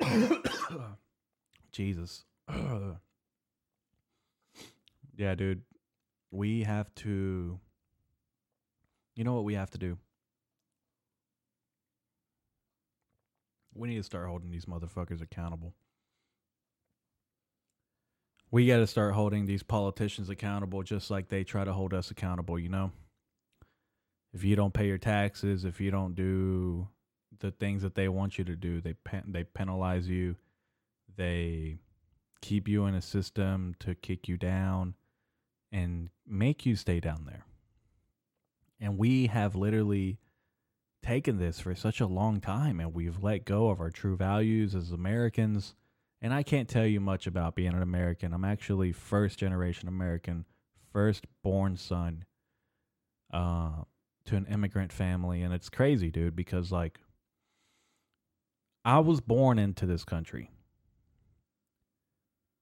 Jesus. 1.73 2.25
yeah, 5.17 5.35
dude. 5.35 5.63
We 6.31 6.63
have 6.65 6.95
to. 6.97 7.59
You 9.17 9.25
know 9.25 9.35
what 9.35 9.45
we 9.45 9.55
have 9.55 9.71
to 9.71 9.79
do? 9.79 9.99
We 13.75 13.89
need 13.89 13.97
to 13.97 14.03
start 14.03 14.27
holding 14.29 14.51
these 14.51 14.67
motherfuckers 14.67 15.21
accountable. 15.23 15.75
We 18.51 18.67
got 18.69 18.77
to 18.79 18.87
start 18.87 19.15
holding 19.15 19.47
these 19.47 19.65
politicians 19.65 20.29
accountable 20.29 20.85
just 20.85 21.11
like 21.11 21.29
they 21.29 21.43
try 21.43 21.65
to 21.65 21.73
hold 21.73 21.93
us 21.93 22.13
accountable, 22.13 22.57
you 22.59 22.69
know? 22.69 22.93
If 24.33 24.45
you 24.45 24.55
don't 24.55 24.75
pay 24.75 24.87
your 24.87 24.99
taxes, 24.99 25.65
if 25.65 25.81
you 25.81 25.91
don't 25.91 26.15
do 26.15 26.89
the 27.41 27.51
things 27.51 27.83
that 27.83 27.95
they 27.95 28.09
want 28.09 28.39
you 28.39 28.45
to 28.45 28.57
do, 28.57 28.81
they 28.81 28.95
pen- 28.95 29.25
they 29.29 29.45
penalize 29.45 30.09
you. 30.09 30.37
They 31.17 31.79
keep 32.41 32.69
you 32.69 32.87
in 32.87 32.95
a 32.95 33.01
system 33.01 33.75
to 33.81 33.95
kick 33.95 34.29
you 34.29 34.37
down 34.37 34.95
and 35.73 36.11
make 36.27 36.67
you 36.67 36.77
stay 36.77 37.01
down 37.01 37.25
there. 37.27 37.47
And 38.81 38.99
we 38.99 39.29
have 39.29 39.57
literally 39.57 40.19
taken 41.03 41.39
this 41.39 41.61
for 41.61 41.75
such 41.75 42.01
a 42.01 42.07
long 42.07 42.41
time 42.41 42.81
and 42.81 42.95
we've 42.95 43.23
let 43.23 43.45
go 43.45 43.69
of 43.71 43.81
our 43.81 43.91
true 43.91 44.17
values 44.17 44.75
as 44.75 44.91
Americans. 44.91 45.75
And 46.21 46.33
I 46.33 46.43
can't 46.43 46.69
tell 46.69 46.87
you 46.87 47.01
much 47.01 47.27
about 47.27 47.55
being 47.55 47.75
an 47.75 47.83
American. 47.83 48.33
I'm 48.33 48.45
actually 48.45 48.93
first 48.93 49.39
generation 49.39 49.89
American, 49.89 50.45
first 50.93 51.27
born 51.43 51.77
son 51.77 52.25
uh, 53.33 53.85
to 54.27 54.37
an 54.37 54.47
immigrant 54.51 54.93
family. 54.93 55.43
And 55.43 55.53
it's 55.53 55.69
crazy, 55.69 56.11
dude, 56.11 56.37
because 56.37 56.73
like 56.73 57.01
I 58.85 58.99
was 58.99 59.21
born 59.21 59.59
into 59.59 59.87
this 59.87 60.05
country. 60.05 60.51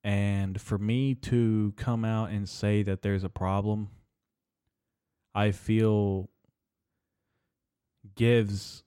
And 0.04 0.60
for 0.60 0.78
me 0.78 1.14
to 1.14 1.72
come 1.76 2.04
out 2.04 2.30
and 2.30 2.48
say 2.48 2.82
that 2.82 3.02
there's 3.02 3.24
a 3.24 3.28
problem, 3.28 3.88
I 5.34 5.52
feel 5.52 6.28
gives 8.16 8.82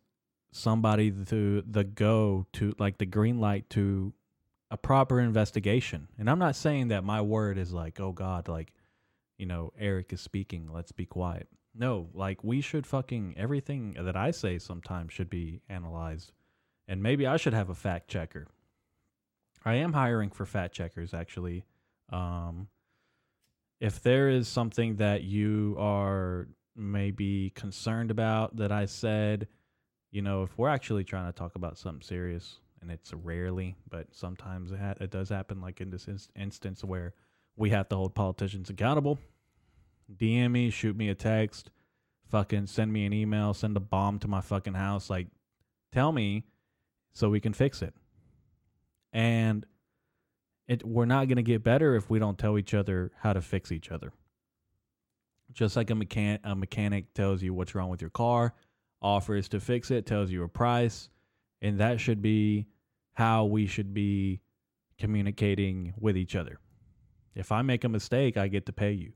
somebody 0.52 1.10
the 1.10 1.64
the 1.66 1.84
go 1.84 2.46
to 2.54 2.74
like 2.80 2.98
the 2.98 3.06
green 3.06 3.40
light 3.40 3.70
to 3.72 4.14
a 4.72 4.78
proper 4.78 5.20
investigation. 5.20 6.08
And 6.18 6.30
I'm 6.30 6.40
not 6.40 6.56
saying 6.56 6.90
that 6.90 7.04
my 7.04 7.22
word 7.22 7.58
is 7.58 7.72
like, 7.72 8.00
oh 8.00 8.12
God, 8.12 8.48
like, 8.48 8.74
you 9.38 9.46
know, 9.46 9.72
Eric 9.78 10.12
is 10.12 10.22
speaking, 10.22 10.70
let's 10.72 10.92
be 10.92 11.06
quiet. 11.06 11.48
No, 11.74 12.10
like 12.14 12.44
we 12.44 12.62
should 12.62 12.88
fucking 12.88 13.36
everything 13.38 13.96
that 14.00 14.16
I 14.16 14.32
say 14.32 14.60
sometimes 14.60 15.14
should 15.14 15.30
be 15.30 15.62
analyzed. 15.70 16.32
And 16.88 17.02
maybe 17.02 17.26
I 17.26 17.38
should 17.38 17.54
have 17.54 17.70
a 17.70 17.76
fact 17.76 18.08
checker. 18.08 18.48
I 19.64 19.76
am 19.76 19.94
hiring 19.94 20.30
for 20.30 20.46
fact 20.46 20.74
checkers 20.74 21.14
actually. 21.14 21.66
Um 22.12 22.68
if 23.80 24.02
there 24.02 24.30
is 24.30 24.48
something 24.48 24.96
that 24.98 25.24
you 25.24 25.76
are 25.78 26.48
maybe 26.76 27.52
concerned 27.52 28.12
about 28.12 28.56
that 28.58 28.72
I 28.72 28.86
said, 28.86 29.48
you 30.12 30.22
know, 30.22 30.44
if 30.44 30.58
we're 30.58 30.70
actually 30.70 31.04
trying 31.04 31.32
to 31.32 31.38
talk 31.38 31.56
about 31.56 31.78
something 31.78 32.02
serious, 32.02 32.60
and 32.82 32.92
it's 32.92 33.14
rarely, 33.14 33.76
but 33.90 34.08
sometimes 34.12 34.72
it, 34.72 34.80
ha- 34.80 34.94
it 35.02 35.10
does 35.10 35.30
happen, 35.30 35.60
like 35.60 35.82
in 35.82 35.90
this 35.90 36.08
in- 36.08 36.20
instance 36.40 36.84
where 36.84 37.14
we 37.56 37.72
have 37.72 37.90
to 37.90 37.96
hold 37.96 38.14
politicians 38.14 38.70
accountable. 38.70 39.18
DM 40.16 40.52
me, 40.52 40.70
shoot 40.70 40.96
me 40.96 41.10
a 41.10 41.16
text, 41.16 41.72
fucking 42.30 42.68
send 42.68 42.94
me 42.94 43.06
an 43.06 43.14
email, 43.14 43.54
send 43.54 43.76
a 43.76 43.80
bomb 43.80 44.20
to 44.20 44.28
my 44.28 44.42
fucking 44.42 44.76
house. 44.76 45.10
Like, 45.10 45.28
tell 45.92 46.12
me 46.12 46.44
so 47.16 47.30
we 47.30 47.40
can 47.40 47.54
fix 47.54 47.82
it. 47.82 47.96
And 49.12 49.66
it 50.68 50.86
we're 50.86 51.06
not 51.06 51.28
going 51.28 51.38
to 51.38 51.44
get 51.44 51.64
better 51.64 51.96
if 51.96 52.10
we 52.10 52.20
don't 52.20 52.38
tell 52.38 52.58
each 52.60 52.74
other 52.74 53.12
how 53.20 53.34
to 53.34 53.42
fix 53.42 53.72
each 53.72 53.90
other. 53.90 54.14
Just 55.54 55.76
like 55.76 55.90
a 55.90 56.40
a 56.44 56.56
mechanic 56.56 57.14
tells 57.14 57.42
you 57.42 57.54
what's 57.54 57.74
wrong 57.74 57.90
with 57.90 58.02
your 58.02 58.10
car, 58.10 58.54
offers 59.02 59.48
to 59.50 59.60
fix 59.60 59.90
it, 59.90 60.06
tells 60.06 60.30
you 60.30 60.44
a 60.44 60.50
price, 60.50 61.10
and 61.62 61.80
that 61.80 62.00
should 62.00 62.22
be 62.22 62.68
how 63.14 63.46
we 63.46 63.66
should 63.66 63.94
be 63.94 64.42
communicating 64.98 65.94
with 65.98 66.18
each 66.18 66.36
other. 66.36 66.60
If 67.36 67.52
I 67.52 67.62
make 67.62 67.84
a 67.84 67.90
mistake, 67.90 68.38
I 68.38 68.48
get 68.48 68.66
to 68.66 68.74
pay 68.74 68.92
you. 68.92 69.14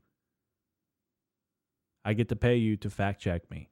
I 2.04 2.14
get 2.14 2.28
to 2.30 2.36
pay 2.36 2.56
you 2.56 2.76
to 2.78 2.88
fact 2.88 3.20
check 3.20 3.50
me. 3.50 3.68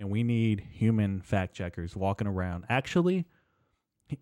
And 0.00 0.10
we 0.10 0.22
need 0.22 0.64
human 0.70 1.20
fact 1.20 1.54
checkers 1.54 1.94
walking 1.94 2.26
around. 2.26 2.64
Actually, 2.68 3.26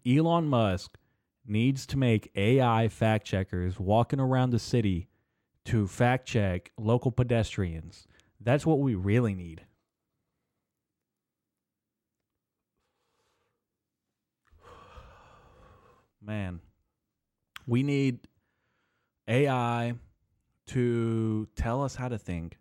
Elon 0.07 0.49
Musk 0.49 0.99
needs 1.47 1.87
to 1.87 1.97
make 1.97 2.33
AI 2.35 2.89
fact 2.89 3.27
checkers 3.27 3.79
walking 3.79 4.21
around 4.21 4.51
the 4.51 4.59
city 4.59 5.09
to 5.65 5.87
fact 5.87 6.27
check 6.27 6.73
local 6.79 7.11
pedestrians. 7.11 8.07
That's 8.41 8.67
what 8.67 8.81
we 8.81 8.95
really 8.95 9.35
need. 9.35 9.63
Man, 16.23 16.61
we 17.67 17.85
need 17.85 18.19
AI 19.29 19.95
to 20.69 21.49
tell 21.55 21.85
us 21.85 21.95
how 21.95 22.09
to 22.09 22.19
think, 22.19 22.59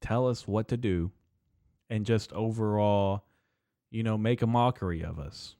tell 0.00 0.28
us 0.28 0.48
what 0.48 0.68
to 0.68 0.78
do, 0.78 1.10
and 1.90 2.06
just 2.06 2.32
overall, 2.32 3.24
you 3.90 4.02
know, 4.02 4.16
make 4.16 4.40
a 4.40 4.46
mockery 4.46 5.02
of 5.02 5.18
us. 5.18 5.56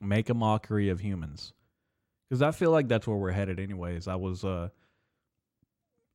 Make 0.00 0.28
a 0.28 0.34
mockery 0.34 0.88
of 0.88 1.00
humans. 1.00 1.52
Because 2.28 2.42
I 2.42 2.50
feel 2.50 2.70
like 2.70 2.88
that's 2.88 3.06
where 3.06 3.16
we're 3.16 3.32
headed, 3.32 3.58
anyways. 3.58 4.06
I 4.06 4.16
was 4.16 4.44
uh, 4.44 4.68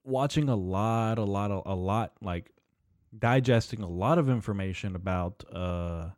watching 0.03 0.47
a 0.49 0.55
lot, 0.55 1.17
a 1.17 1.23
lot, 1.23 1.63
a 1.65 1.75
lot, 1.75 2.13
like 2.21 2.51
digesting 3.17 3.81
a 3.81 3.89
lot 3.89 4.17
of 4.17 4.29
information 4.29 4.95
about, 4.95 5.43
uh, 5.51 6.09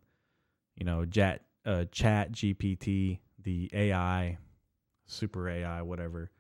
you 0.76 0.86
know, 0.86 1.06
Chat, 1.06 1.44
uh, 1.66 1.86
Chat 1.92 2.34
GPT, 2.34 3.20
the 3.42 3.70
AI 3.74 4.38
super 5.06 5.50
AI, 5.50 5.82
whatever. 5.82 6.32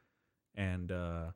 And 0.56 0.92
uh 0.92 1.32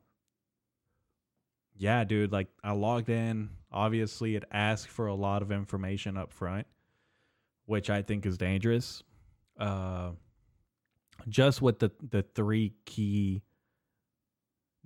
yeah, 1.76 2.04
dude, 2.04 2.32
like 2.32 2.48
I 2.62 2.72
logged 2.72 3.08
in. 3.08 3.50
Obviously, 3.72 4.36
it 4.36 4.44
asked 4.50 4.88
for 4.88 5.06
a 5.06 5.14
lot 5.14 5.40
of 5.42 5.50
information 5.50 6.16
up 6.16 6.32
front, 6.32 6.66
which 7.64 7.88
I 7.88 8.02
think 8.02 8.26
is 8.26 8.36
dangerous. 8.36 9.02
Uh 9.60 10.12
just 11.28 11.60
with 11.60 11.78
the 11.78 11.92
the 12.08 12.22
three 12.22 12.72
key 12.86 13.42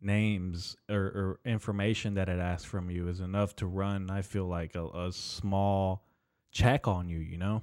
names 0.00 0.76
or, 0.90 0.96
or 0.96 1.40
information 1.44 2.14
that 2.14 2.28
it 2.28 2.38
asks 2.38 2.64
from 2.64 2.90
you 2.90 3.08
is 3.08 3.20
enough 3.20 3.56
to 3.56 3.66
run 3.66 4.10
i 4.10 4.20
feel 4.20 4.44
like 4.44 4.74
a, 4.74 4.84
a 4.88 5.12
small 5.12 6.04
check 6.50 6.86
on 6.88 7.08
you 7.08 7.18
you 7.18 7.38
know 7.38 7.62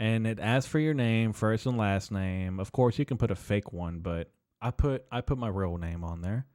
and 0.00 0.26
it 0.26 0.40
asks 0.40 0.68
for 0.68 0.78
your 0.78 0.94
name, 0.94 1.34
first 1.34 1.66
and 1.66 1.76
last 1.76 2.10
name. 2.10 2.58
Of 2.58 2.72
course, 2.72 2.98
you 2.98 3.04
can 3.04 3.18
put 3.18 3.30
a 3.30 3.36
fake 3.36 3.70
one, 3.70 3.98
but 4.00 4.32
I 4.60 4.70
put 4.70 5.04
I 5.12 5.20
put 5.20 5.36
my 5.36 5.48
real 5.48 5.76
name 5.76 6.04
on 6.04 6.22
there. 6.22 6.46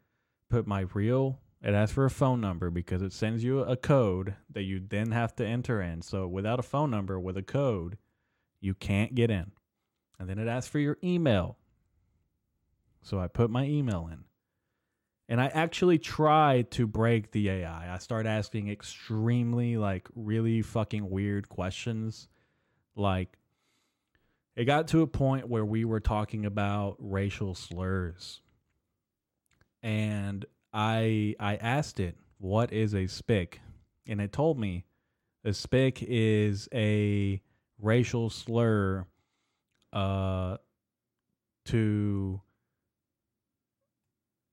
Put 0.50 0.66
my 0.66 0.88
real. 0.96 1.40
It 1.66 1.74
asks 1.74 1.96
for 1.96 2.06
a 2.06 2.12
phone 2.12 2.42
number 2.42 2.70
because 2.70 3.02
it 3.02 3.12
sends 3.12 3.44
you 3.44 3.62
a 3.62 3.76
code 3.76 4.36
that 4.52 4.62
you 4.62 4.80
then 4.88 5.12
have 5.12 5.36
to 5.38 5.46
enter 5.46 5.82
in. 5.82 6.04
So 6.04 6.28
without 6.28 6.60
a 6.60 6.64
phone 6.64 6.92
number 6.92 7.20
with 7.20 7.38
a 7.38 7.42
code, 7.42 7.98
you 8.62 8.76
can't 8.76 9.16
get 9.16 9.32
in. 9.32 9.52
And 10.20 10.30
then 10.30 10.38
it 10.38 10.48
asks 10.48 10.70
for 10.70 10.78
your 10.78 11.00
email. 11.04 11.58
So 13.02 13.20
I 13.20 13.28
put 13.28 13.50
my 13.50 13.66
email 13.66 14.08
in. 14.12 14.26
And 15.28 15.42
I 15.42 15.48
actually 15.48 15.98
tried 15.98 16.70
to 16.72 16.86
break 16.86 17.32
the 17.32 17.50
AI. 17.50 17.92
I 17.92 17.98
started 17.98 18.30
asking 18.30 18.70
extremely 18.70 19.76
like 19.76 20.08
really 20.14 20.62
fucking 20.62 21.10
weird 21.10 21.50
questions 21.50 22.28
like, 22.96 23.40
it 24.56 24.66
got 24.66 24.90
to 24.90 25.02
a 25.02 25.08
point 25.08 25.50
where 25.50 25.66
we 25.66 25.84
were 25.84 26.00
talking 26.00 26.46
about 26.46 26.98
racial 27.00 27.56
slurs. 27.56 28.42
And 29.82 30.46
I 30.76 31.36
I 31.40 31.56
asked 31.56 32.02
it, 32.02 32.18
what 32.38 32.74
is 32.74 32.94
a 32.94 33.06
spic, 33.06 33.56
And 34.08 34.22
it 34.22 34.34
told 34.34 34.60
me 34.60 34.86
a 35.46 35.50
spic 35.50 36.06
is 36.08 36.68
a 36.74 37.42
racial 37.80 38.30
slur 38.30 39.08
uh 39.94 40.58
to 41.66 42.42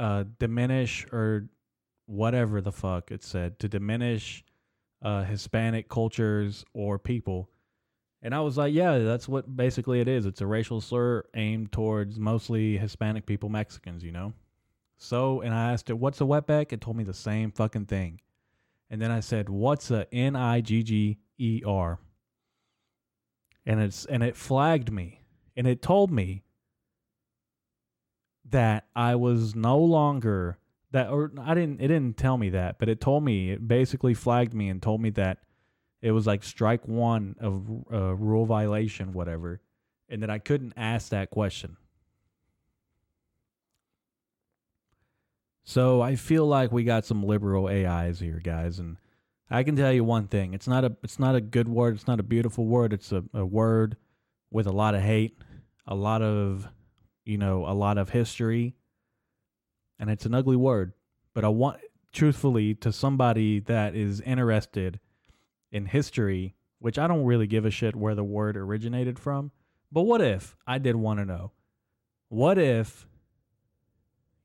uh 0.01 0.25
diminish 0.39 1.07
or 1.13 1.49
whatever 2.07 2.61
the 2.61 2.73
fuck 2.73 3.11
it 3.11 3.25
said 3.25 3.59
to 3.59 3.69
diminish 3.69 4.45
uh 5.03 5.25
Hispanic 5.25 5.89
cultures 5.89 6.65
or 6.75 6.99
people 6.99 7.51
and 8.23 8.35
I 8.35 8.41
was 8.41 8.57
like, 8.57 8.73
yeah, 8.73 8.99
that's 8.99 9.29
what 9.29 9.57
basically 9.57 10.01
it 10.01 10.07
is. 10.07 10.27
It's 10.27 10.41
a 10.41 10.47
racial 10.47 10.81
slur 10.81 11.25
aimed 11.35 11.73
towards 11.73 12.21
mostly 12.21 12.79
Hispanic 12.79 13.27
people, 13.27 13.49
Mexicans, 13.49 14.05
you 14.05 14.13
know? 14.13 14.33
So, 15.03 15.41
and 15.41 15.53
I 15.53 15.73
asked 15.73 15.91
it, 15.91 15.99
what's 15.99 16.21
a 16.21 16.25
wetback? 16.25 16.73
It 16.73 16.81
told 16.81 16.97
me 16.97 17.03
the 17.03 17.13
same 17.13 17.51
fucking 17.51 17.87
thing. 17.87 18.21
And 18.89 19.03
then 19.03 19.11
I 19.11 19.19
said, 19.19 19.49
what's 19.49 19.91
a 19.91 20.07
N 20.15 20.37
I 20.37 20.61
G 20.61 20.85
G 20.85 21.19
E 21.39 21.63
R? 21.67 21.99
And 23.67 23.81
it's 23.81 24.05
and 24.05 24.23
it 24.23 24.37
flagged 24.37 24.93
me. 24.93 25.23
And 25.57 25.67
it 25.67 25.83
told 25.83 26.13
me 26.13 26.45
that 28.51 28.87
I 28.95 29.17
was 29.17 29.57
no 29.57 29.79
longer 29.79 30.59
that 30.93 31.09
or 31.11 31.33
I 31.41 31.55
didn't 31.55 31.81
it 31.81 31.89
didn't 31.89 32.17
tell 32.17 32.39
me 32.39 32.51
that, 32.51 32.79
but 32.79 32.89
it 32.89 33.01
told 33.01 33.25
me 33.25 33.51
it 33.51 33.67
basically 33.67 34.15
flagged 34.15 34.55
me 34.55 34.69
and 34.69 34.81
told 34.81 35.01
me 35.01 35.11
that 35.11 35.39
it 36.01 36.13
was 36.13 36.29
like 36.29 36.45
strike 36.45 36.87
one 36.87 37.35
of 37.41 37.69
uh, 37.93 38.15
rule 38.15 38.47
violation, 38.47 39.13
whatever, 39.13 39.61
and 40.09 40.23
that 40.23 40.31
I 40.31 40.39
couldn't 40.39 40.75
ask 40.77 41.09
that 41.09 41.31
question. 41.31 41.77
So 45.65 46.01
I 46.01 46.17
feel 46.17 46.47
like 46.47 46.73
we 46.73 46.85
got 46.85 47.05
some 47.05 47.23
liberal 47.23 47.69
AIs 47.69 48.21
here, 48.21 48.41
guys, 48.43 48.79
and 48.79 48.97
I 49.49 49.63
can 49.63 49.77
tell 49.77 49.93
you 49.93 50.03
one 50.03 50.27
thing: 50.27 50.55
it's 50.55 50.67
not 50.67 50.85
a 50.85 50.97
it's 51.03 51.19
not 51.19 51.35
a 51.35 51.41
good 51.41 51.69
word. 51.69 51.95
It's 51.95 52.07
not 52.07 52.21
a 52.21 52.25
beautiful 52.25 52.67
word. 52.67 52.93
It's 52.93 53.13
a, 53.13 53.23
a 53.33 53.45
word 53.45 53.97
with 54.51 54.67
a 54.67 54.73
lot 54.73 54.95
of 54.95 55.03
hate, 55.03 55.39
a 55.87 55.95
lot 55.95 56.23
of 56.23 56.69
you 57.25 57.39
know, 57.39 57.67
a 57.67 57.75
lot 57.75 57.99
of 57.99 58.11
history, 58.11 58.75
and 59.99 60.11
it's 60.11 60.27
an 60.27 60.35
ugly 60.35 60.57
word. 60.57 60.93
But 61.35 61.45
I 61.45 61.49
want, 61.49 61.81
truthfully, 62.13 62.75
to 62.77 62.93
somebody 62.93 63.61
that 63.61 63.95
is 63.95 64.21
interested 64.23 64.99
in 65.71 65.87
history, 65.87 66.55
which 66.81 66.99
I 66.99 67.07
don't 67.07 67.25
really 67.25 67.47
give 67.47 67.65
a 67.65 67.71
shit 67.71 67.95
where 67.95 68.15
the 68.15 68.25
word 68.25 68.57
originated 68.57 69.19
from. 69.19 69.53
But 69.91 70.03
what 70.03 70.21
if 70.21 70.57
I 70.67 70.79
did 70.79 70.97
want 70.97 71.21
to 71.21 71.25
know? 71.25 71.53
What 72.29 72.59
if 72.59 73.07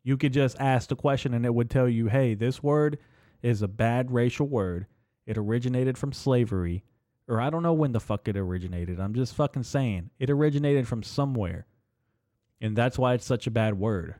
you 0.07 0.15
could 0.15 0.31
just 0.31 0.55
ask 0.57 0.87
the 0.87 0.95
question 0.95 1.33
and 1.33 1.45
it 1.45 1.53
would 1.53 1.69
tell 1.69 1.89
you, 1.89 2.07
hey, 2.07 2.33
this 2.33 2.63
word 2.63 2.97
is 3.41 3.61
a 3.61 3.67
bad 3.67 4.09
racial 4.09 4.47
word. 4.47 4.87
It 5.25 5.37
originated 5.37 5.97
from 5.97 6.13
slavery. 6.13 6.85
Or 7.27 7.41
I 7.41 7.49
don't 7.49 7.61
know 7.61 7.73
when 7.73 7.91
the 7.91 7.99
fuck 7.99 8.25
it 8.29 8.37
originated. 8.37 9.01
I'm 9.01 9.13
just 9.13 9.35
fucking 9.35 9.63
saying. 9.63 10.11
It 10.17 10.29
originated 10.29 10.87
from 10.87 11.03
somewhere. 11.03 11.67
And 12.61 12.73
that's 12.73 12.97
why 12.97 13.15
it's 13.15 13.25
such 13.25 13.47
a 13.47 13.51
bad 13.51 13.77
word. 13.77 14.15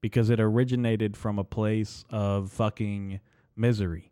Because 0.00 0.30
it 0.30 0.40
originated 0.40 1.14
from 1.14 1.38
a 1.38 1.44
place 1.44 2.06
of 2.08 2.50
fucking 2.50 3.20
misery 3.56 4.10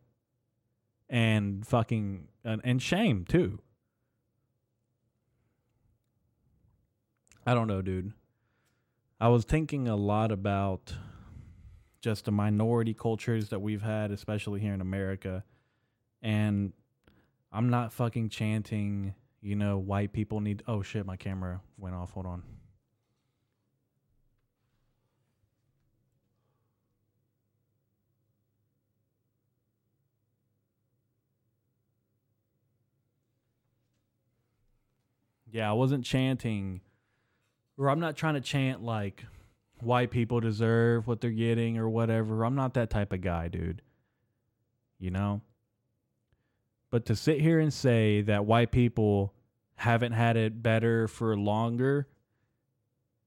and 1.09 1.67
fucking 1.67 2.29
and, 2.45 2.61
and 2.65 2.83
shame 2.83 3.25
too. 3.27 3.61
I 7.47 7.55
don't 7.55 7.67
know, 7.67 7.81
dude. 7.81 8.13
I 9.20 9.28
was 9.28 9.44
thinking 9.44 9.88
a 9.88 9.96
lot 9.96 10.31
about 10.31 10.94
just 12.00 12.24
the 12.24 12.31
minority 12.31 12.94
cultures 12.94 13.48
that 13.48 13.61
we've 13.61 13.83
had, 13.83 14.12
especially 14.12 14.61
here 14.61 14.72
in 14.72 14.81
America. 14.81 15.42
And 16.22 16.72
I'm 17.50 17.68
not 17.68 17.92
fucking 17.92 18.28
chanting, 18.28 19.14
you 19.40 19.57
know, 19.57 19.78
white 19.78 20.12
people 20.12 20.40
need. 20.40 20.62
Oh 20.68 20.83
shit, 20.83 21.04
my 21.04 21.16
camera 21.16 21.61
went 21.76 21.96
off. 21.96 22.12
Hold 22.12 22.26
on. 22.26 22.44
Yeah, 35.50 35.68
I 35.70 35.72
wasn't 35.72 36.04
chanting, 36.04 36.83
or 37.79 37.88
I'm 37.88 38.01
not 38.01 38.17
trying 38.17 38.35
to 38.35 38.41
chant 38.41 38.83
like 38.83 39.25
white 39.81 40.11
people 40.11 40.41
deserve 40.41 41.07
what 41.07 41.21
they're 41.21 41.31
getting 41.31 41.79
or 41.79 41.88
whatever. 41.88 42.45
I'm 42.45 42.57
not 42.57 42.75
that 42.75 42.91
type 42.91 43.12
of 43.12 43.21
guy, 43.21 43.49
dude. 43.49 43.81
You 44.99 45.12
know? 45.12 45.41
But 46.91 47.07
to 47.07 47.17
sit 47.17 47.41
here 47.41 47.61
and 47.61 47.73
say 47.73 48.23
that 48.23 48.47
white 48.47 48.73
people 48.73 49.33
haven't 49.77 50.12
had 50.12 50.37
it 50.37 50.62
better 50.62 51.07
for 51.07 51.37
longer 51.37 52.09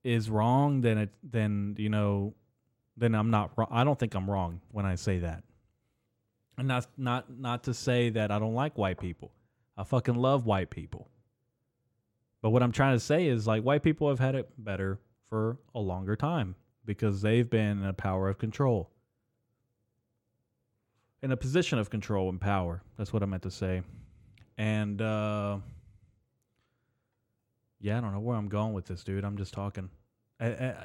is 0.04 0.30
wrong, 0.30 0.82
then 0.82 0.98
it 0.98 1.10
then, 1.24 1.76
you 1.78 1.90
know, 1.90 2.34
then 2.98 3.16
I'm 3.16 3.30
not 3.30 3.52
wrong. 3.56 3.70
I 3.72 3.84
don't 3.84 3.98
think 3.98 4.16
I'm 4.16 4.30
wrong 4.30 4.62
when 4.72 4.86
I 4.86 4.96
say 4.96 5.20
that. 5.20 5.44
And 6.58 6.68
not 6.68 6.88
not 6.98 7.32
not 7.40 7.64
to 7.66 7.74
say 7.74 8.10
that 8.10 8.32
I 8.32 8.40
don't 8.40 8.56
like 8.56 8.78
white 8.78 9.00
people. 9.00 9.32
I 9.78 9.84
fucking 9.84 10.16
love 10.16 10.46
white 10.46 10.70
people. 10.70 11.08
But 12.41 12.49
what 12.49 12.63
I'm 12.63 12.71
trying 12.71 12.95
to 12.95 12.99
say 12.99 13.27
is 13.27 13.47
like 13.47 13.63
white 13.63 13.84
people 13.84 14.10
have 14.10 14.19
had 14.19 14.36
it 14.36 14.49
better 14.58 14.99
for 15.30 15.58
a 15.75 15.80
longer 15.80 16.15
time 16.15 16.56
because 16.86 17.21
they've 17.21 17.49
been 17.49 17.82
in 17.82 17.86
a 17.86 17.93
power 17.93 18.30
of 18.30 18.38
control. 18.38 18.89
In 21.21 21.32
a 21.32 21.38
position 21.38 21.77
of 21.77 21.89
control 21.89 22.30
and 22.30 22.41
power. 22.41 22.82
That's 22.97 23.13
what 23.13 23.21
I 23.21 23.27
meant 23.27 23.43
to 23.43 23.51
say. 23.51 23.84
And 24.58 25.01
uh 25.01 25.60
yeah, 27.80 27.97
I 27.97 28.01
don't 28.01 28.13
know 28.13 28.19
where 28.19 28.38
I'm 28.38 28.49
going 28.49 28.73
with 28.73 28.86
this, 28.86 29.04
dude. 29.04 29.23
I'm 29.23 29.38
just 29.38 29.54
talking. 29.54 29.89
I, 30.39 30.47
I, 30.47 30.75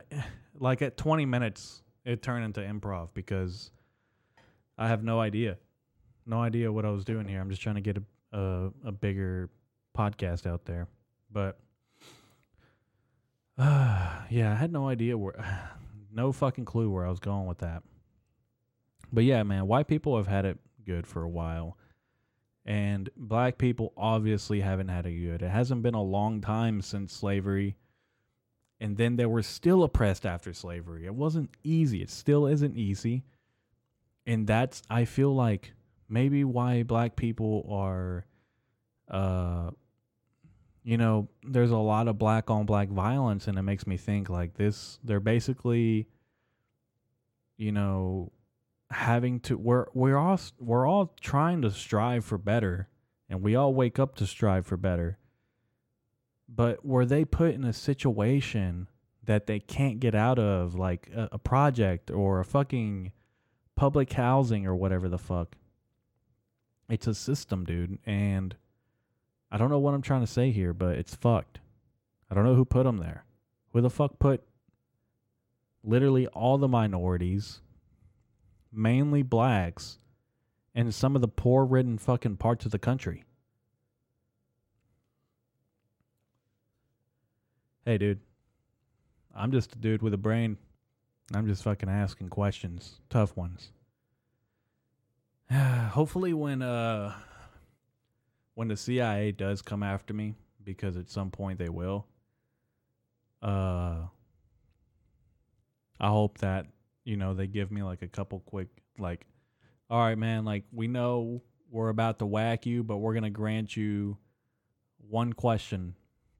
like 0.58 0.80
at 0.80 0.96
20 0.96 1.26
minutes, 1.26 1.82
it 2.06 2.22
turned 2.22 2.44
into 2.44 2.60
improv 2.60 3.08
because 3.12 3.70
I 4.78 4.88
have 4.88 5.04
no 5.04 5.20
idea, 5.20 5.58
no 6.24 6.40
idea 6.40 6.72
what 6.72 6.86
I 6.86 6.90
was 6.90 7.04
doing 7.04 7.28
here. 7.28 7.40
I'm 7.40 7.50
just 7.50 7.60
trying 7.60 7.74
to 7.74 7.82
get 7.82 7.98
a 7.98 8.02
a, 8.32 8.70
a 8.84 8.92
bigger 8.92 9.50
podcast 9.96 10.46
out 10.46 10.64
there, 10.64 10.88
but 11.30 11.58
uh, 13.58 14.22
yeah, 14.30 14.52
I 14.52 14.54
had 14.54 14.72
no 14.72 14.88
idea 14.88 15.16
where, 15.16 15.70
no 16.12 16.32
fucking 16.32 16.64
clue 16.64 16.90
where 16.90 17.06
I 17.06 17.10
was 17.10 17.20
going 17.20 17.46
with 17.46 17.58
that. 17.58 17.82
But 19.12 19.24
yeah, 19.24 19.42
man, 19.42 19.66
white 19.66 19.88
people 19.88 20.16
have 20.16 20.26
had 20.26 20.44
it 20.44 20.58
good 20.84 21.06
for 21.06 21.22
a 21.22 21.28
while. 21.28 21.76
And 22.64 23.08
black 23.16 23.58
people 23.58 23.92
obviously 23.96 24.60
haven't 24.60 24.88
had 24.88 25.06
it 25.06 25.12
good. 25.12 25.42
It 25.42 25.50
hasn't 25.50 25.82
been 25.82 25.94
a 25.94 26.02
long 26.02 26.40
time 26.40 26.82
since 26.82 27.12
slavery. 27.12 27.76
And 28.80 28.96
then 28.96 29.16
they 29.16 29.26
were 29.26 29.42
still 29.42 29.84
oppressed 29.84 30.26
after 30.26 30.52
slavery. 30.52 31.06
It 31.06 31.14
wasn't 31.14 31.50
easy. 31.62 32.02
It 32.02 32.10
still 32.10 32.46
isn't 32.46 32.76
easy. 32.76 33.22
And 34.26 34.46
that's, 34.46 34.82
I 34.90 35.04
feel 35.04 35.34
like, 35.34 35.72
maybe 36.08 36.42
why 36.42 36.82
black 36.82 37.14
people 37.14 37.66
are, 37.70 38.26
uh, 39.08 39.70
you 40.86 40.96
know, 40.96 41.28
there's 41.42 41.72
a 41.72 41.76
lot 41.76 42.06
of 42.06 42.16
black 42.16 42.48
on 42.48 42.64
black 42.64 42.88
violence. 42.88 43.48
And 43.48 43.58
it 43.58 43.62
makes 43.62 43.88
me 43.88 43.96
think 43.96 44.30
like 44.30 44.54
this, 44.54 45.00
they're 45.02 45.18
basically, 45.18 46.06
you 47.56 47.72
know, 47.72 48.30
having 48.92 49.40
to 49.40 49.58
we're 49.58 49.86
we're 49.94 50.16
all 50.16 50.38
we're 50.60 50.86
all 50.86 51.12
trying 51.20 51.60
to 51.60 51.72
strive 51.72 52.24
for 52.24 52.38
better 52.38 52.88
and 53.28 53.42
we 53.42 53.56
all 53.56 53.74
wake 53.74 53.98
up 53.98 54.14
to 54.14 54.24
strive 54.24 54.64
for 54.64 54.76
better 54.76 55.18
but 56.48 56.86
were 56.86 57.04
they 57.04 57.24
put 57.24 57.52
in 57.52 57.64
a 57.64 57.72
situation 57.72 58.86
that 59.24 59.48
they 59.48 59.58
can't 59.58 59.98
get 59.98 60.14
out 60.14 60.38
of 60.38 60.76
like 60.76 61.10
a, 61.12 61.30
a 61.32 61.38
project 61.38 62.12
or 62.12 62.38
a 62.38 62.44
fucking 62.44 63.10
public 63.74 64.12
housing 64.12 64.64
or 64.64 64.76
whatever 64.76 65.08
the 65.08 65.18
fuck 65.18 65.56
it's 66.88 67.08
a 67.08 67.14
system 67.14 67.64
dude 67.64 67.98
and 68.06 68.54
i 69.50 69.56
don't 69.56 69.70
know 69.70 69.78
what 69.78 69.94
i'm 69.94 70.02
trying 70.02 70.20
to 70.20 70.26
say 70.26 70.50
here 70.50 70.72
but 70.72 70.96
it's 70.96 71.14
fucked 71.14 71.60
i 72.30 72.34
don't 72.34 72.44
know 72.44 72.54
who 72.54 72.64
put 72.64 72.84
them 72.84 72.98
there 72.98 73.24
who 73.72 73.80
the 73.80 73.90
fuck 73.90 74.18
put 74.18 74.42
literally 75.82 76.26
all 76.28 76.58
the 76.58 76.68
minorities 76.68 77.60
mainly 78.76 79.22
blacks, 79.22 79.98
in 80.74 80.92
some 80.92 81.16
of 81.16 81.22
the 81.22 81.28
poor 81.28 81.64
ridden 81.64 81.96
fucking 81.98 82.36
parts 82.36 82.66
of 82.66 82.70
the 82.70 82.78
country. 82.78 83.24
Hey, 87.84 87.98
dude. 87.98 88.20
I'm 89.34 89.52
just 89.52 89.74
a 89.74 89.78
dude 89.78 90.02
with 90.02 90.14
a 90.14 90.18
brain. 90.18 90.58
I'm 91.34 91.46
just 91.46 91.62
fucking 91.62 91.88
asking 91.88 92.28
questions, 92.28 93.00
tough 93.10 93.36
ones. 93.36 93.70
Hopefully, 95.52 96.32
when 96.32 96.62
uh, 96.62 97.14
when 98.56 98.66
the 98.66 98.76
CIA 98.76 99.30
does 99.30 99.62
come 99.62 99.84
after 99.84 100.12
me, 100.12 100.34
because 100.64 100.96
at 100.96 101.08
some 101.08 101.30
point 101.30 101.60
they 101.60 101.68
will, 101.68 102.06
uh, 103.40 104.06
I 106.00 106.08
hope 106.08 106.38
that 106.38 106.66
you 107.06 107.16
know, 107.16 107.32
they 107.32 107.46
give 107.46 107.70
me 107.70 107.82
like 107.82 108.02
a 108.02 108.08
couple 108.08 108.40
quick 108.40 108.68
like 108.98 109.24
all 109.88 110.00
right, 110.00 110.18
man, 110.18 110.44
like 110.44 110.64
we 110.72 110.88
know 110.88 111.42
we're 111.70 111.88
about 111.90 112.18
to 112.18 112.26
whack 112.26 112.66
you, 112.66 112.82
but 112.82 112.96
we're 112.96 113.12
going 113.12 113.22
to 113.22 113.30
grant 113.30 113.76
you 113.76 114.18
one 115.08 115.32
question. 115.32 115.94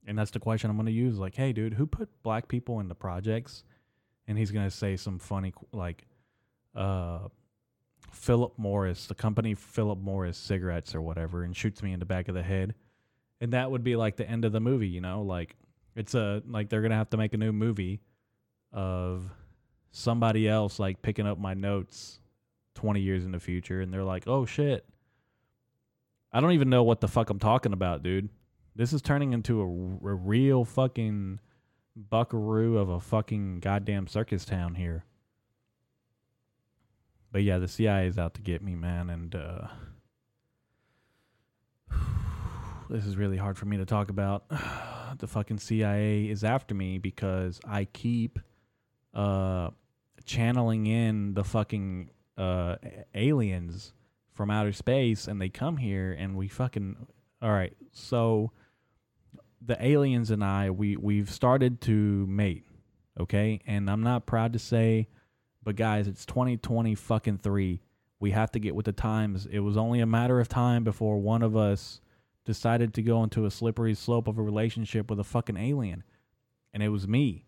And 0.05 0.19
that's 0.19 0.31
the 0.31 0.39
question 0.39 0.69
I'm 0.69 0.75
going 0.75 0.87
to 0.87 0.91
use 0.91 1.17
like, 1.17 1.35
"Hey, 1.35 1.53
dude, 1.53 1.73
who 1.73 1.87
put 1.87 2.09
black 2.23 2.49
people 2.49 2.81
in 2.81 2.89
the 2.89 2.95
projects?" 2.95 3.63
And 4.27 4.37
he's 4.37 4.51
going 4.51 4.65
to 4.65 4.75
say 4.75 4.97
some 4.97 5.19
funny 5.19 5.53
like 5.71 6.05
uh 6.75 7.29
Philip 8.11 8.53
Morris, 8.57 9.07
the 9.07 9.15
company 9.15 9.53
Philip 9.53 9.99
Morris 9.99 10.37
cigarettes 10.37 10.95
or 10.95 11.01
whatever, 11.01 11.43
and 11.43 11.55
shoots 11.55 11.83
me 11.83 11.93
in 11.93 11.99
the 11.99 12.05
back 12.05 12.27
of 12.27 12.35
the 12.35 12.43
head. 12.43 12.75
And 13.39 13.53
that 13.53 13.69
would 13.69 13.83
be 13.83 13.95
like 13.95 14.15
the 14.15 14.27
end 14.27 14.45
of 14.45 14.51
the 14.51 14.59
movie, 14.59 14.87
you 14.87 15.01
know? 15.01 15.21
Like 15.21 15.55
it's 15.95 16.15
a 16.15 16.41
like 16.47 16.69
they're 16.69 16.81
gonna 16.81 16.95
have 16.95 17.09
to 17.11 17.17
make 17.17 17.33
a 17.33 17.37
new 17.37 17.51
movie 17.51 18.01
of 18.71 19.29
somebody 19.91 20.47
else 20.47 20.79
like 20.79 21.01
picking 21.01 21.25
up 21.25 21.39
my 21.39 21.53
notes 21.53 22.19
20 22.75 22.99
years 23.01 23.25
in 23.25 23.31
the 23.31 23.39
future 23.39 23.81
and 23.81 23.93
they're 23.93 24.03
like, 24.03 24.27
"Oh 24.27 24.45
shit. 24.45 24.85
I 26.31 26.39
don't 26.39 26.51
even 26.51 26.69
know 26.69 26.83
what 26.83 27.01
the 27.01 27.07
fuck 27.07 27.29
I'm 27.29 27.39
talking 27.39 27.73
about, 27.73 28.03
dude. 28.03 28.29
This 28.75 28.93
is 28.93 29.01
turning 29.01 29.33
into 29.33 29.61
a, 29.61 29.65
a 29.65 30.13
real 30.13 30.65
fucking 30.65 31.39
buckaroo 31.95 32.77
of 32.77 32.89
a 32.89 32.99
fucking 32.99 33.59
goddamn 33.59 34.07
circus 34.07 34.45
town 34.45 34.75
here." 34.75 35.05
But 37.31 37.43
yeah, 37.43 37.57
the 37.57 37.67
CIA 37.67 38.07
is 38.07 38.17
out 38.17 38.33
to 38.35 38.41
get 38.41 38.61
me, 38.61 38.75
man, 38.75 39.09
and 39.09 39.35
uh 39.35 39.67
this 42.89 43.05
is 43.05 43.17
really 43.17 43.37
hard 43.37 43.57
for 43.57 43.65
me 43.65 43.77
to 43.77 43.85
talk 43.85 44.09
about. 44.09 44.45
the 45.19 45.27
fucking 45.27 45.59
CIA 45.59 46.29
is 46.29 46.43
after 46.43 46.75
me 46.75 46.97
because 46.97 47.59
I 47.67 47.85
keep 47.85 48.39
uh 49.13 49.69
channeling 50.25 50.85
in 50.85 51.33
the 51.33 51.43
fucking 51.43 52.11
uh, 52.37 52.75
aliens 53.15 53.93
from 54.33 54.51
outer 54.51 54.73
space 54.73 55.27
and 55.27 55.41
they 55.41 55.49
come 55.49 55.77
here 55.77 56.15
and 56.19 56.35
we 56.35 56.47
fucking 56.47 57.07
all 57.41 57.51
right 57.51 57.75
so 57.91 58.51
the 59.65 59.83
aliens 59.83 60.29
and 60.29 60.43
i 60.43 60.69
we 60.69 60.95
we've 60.95 61.31
started 61.31 61.81
to 61.81 61.91
mate 62.27 62.63
okay 63.19 63.59
and 63.65 63.89
i'm 63.89 64.03
not 64.03 64.27
proud 64.27 64.53
to 64.53 64.59
say 64.59 65.07
but 65.67 65.75
guys 65.75 66.07
it's 66.07 66.25
2020 66.25 66.95
fucking 66.95 67.37
3 67.39 67.81
we 68.19 68.31
have 68.31 68.49
to 68.51 68.59
get 68.59 68.73
with 68.73 68.85
the 68.85 68.93
times 68.93 69.45
it 69.51 69.59
was 69.59 69.75
only 69.75 69.99
a 69.99 70.05
matter 70.05 70.39
of 70.39 70.47
time 70.47 70.85
before 70.85 71.19
one 71.19 71.41
of 71.41 71.57
us 71.57 71.99
decided 72.45 72.93
to 72.93 73.01
go 73.01 73.21
into 73.21 73.45
a 73.45 73.51
slippery 73.51 73.93
slope 73.93 74.29
of 74.29 74.37
a 74.37 74.41
relationship 74.41 75.09
with 75.09 75.19
a 75.19 75.25
fucking 75.25 75.57
alien 75.57 76.03
and 76.73 76.81
it 76.81 76.87
was 76.87 77.05
me 77.05 77.47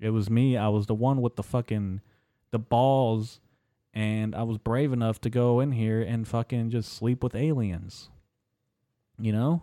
it 0.00 0.10
was 0.10 0.30
me. 0.30 0.56
I 0.56 0.68
was 0.68 0.86
the 0.86 0.94
one 0.94 1.20
with 1.20 1.36
the 1.36 1.42
fucking 1.42 2.00
the 2.50 2.58
balls 2.58 3.40
and 3.92 4.34
I 4.34 4.42
was 4.44 4.58
brave 4.58 4.92
enough 4.92 5.20
to 5.22 5.30
go 5.30 5.60
in 5.60 5.72
here 5.72 6.00
and 6.00 6.26
fucking 6.26 6.70
just 6.70 6.92
sleep 6.92 7.22
with 7.22 7.34
aliens. 7.34 8.08
You 9.18 9.32
know? 9.32 9.62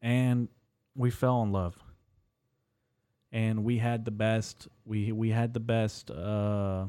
And 0.00 0.48
we 0.94 1.10
fell 1.10 1.42
in 1.42 1.50
love. 1.50 1.76
And 3.32 3.64
we 3.64 3.78
had 3.78 4.04
the 4.04 4.10
best 4.10 4.68
we 4.84 5.12
we 5.12 5.30
had 5.30 5.52
the 5.52 5.60
best 5.60 6.10
uh 6.10 6.86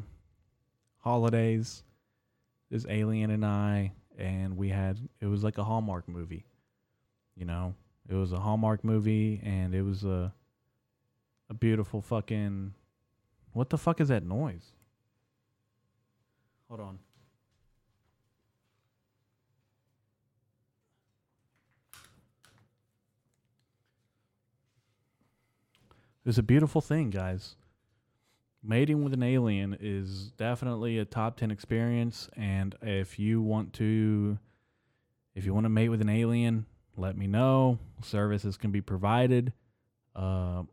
holidays. 0.99 1.83
This 2.69 2.85
alien 2.89 3.31
and 3.31 3.45
I 3.45 3.93
and 4.17 4.57
we 4.57 4.69
had 4.69 4.99
it 5.21 5.25
was 5.25 5.43
like 5.43 5.57
a 5.57 5.63
Hallmark 5.63 6.07
movie. 6.07 6.45
You 7.35 7.45
know? 7.45 7.75
It 8.09 8.15
was 8.15 8.31
a 8.31 8.39
Hallmark 8.39 8.83
movie 8.83 9.41
and 9.43 9.75
it 9.75 9.81
was 9.81 10.03
a 10.03 10.33
a 11.49 11.53
beautiful 11.53 12.01
fucking. 12.01 12.73
What 13.53 13.69
the 13.69 13.77
fuck 13.77 14.01
is 14.01 14.09
that 14.09 14.23
noise? 14.23 14.73
Hold 16.67 16.81
on. 16.81 16.99
It's 26.27 26.37
a 26.37 26.43
beautiful 26.43 26.81
thing, 26.81 27.09
guys. 27.09 27.55
Mating 28.61 29.01
with 29.01 29.13
an 29.13 29.23
alien 29.23 29.77
is 29.79 30.31
definitely 30.31 30.97
a 30.97 31.05
top 31.05 31.37
10 31.37 31.51
experience 31.51 32.27
and 32.35 32.75
if 32.81 33.17
you 33.17 33.41
want 33.41 33.71
to 33.75 34.37
if 35.35 35.45
you 35.45 35.53
want 35.53 35.63
to 35.63 35.69
mate 35.69 35.87
with 35.87 36.01
an 36.01 36.09
alien, 36.09 36.65
let 36.97 37.17
me 37.17 37.27
know. 37.27 37.79
Services 38.01 38.57
can 38.57 38.71
be 38.71 38.81
provided. 38.81 39.53
Uh, 40.13 40.63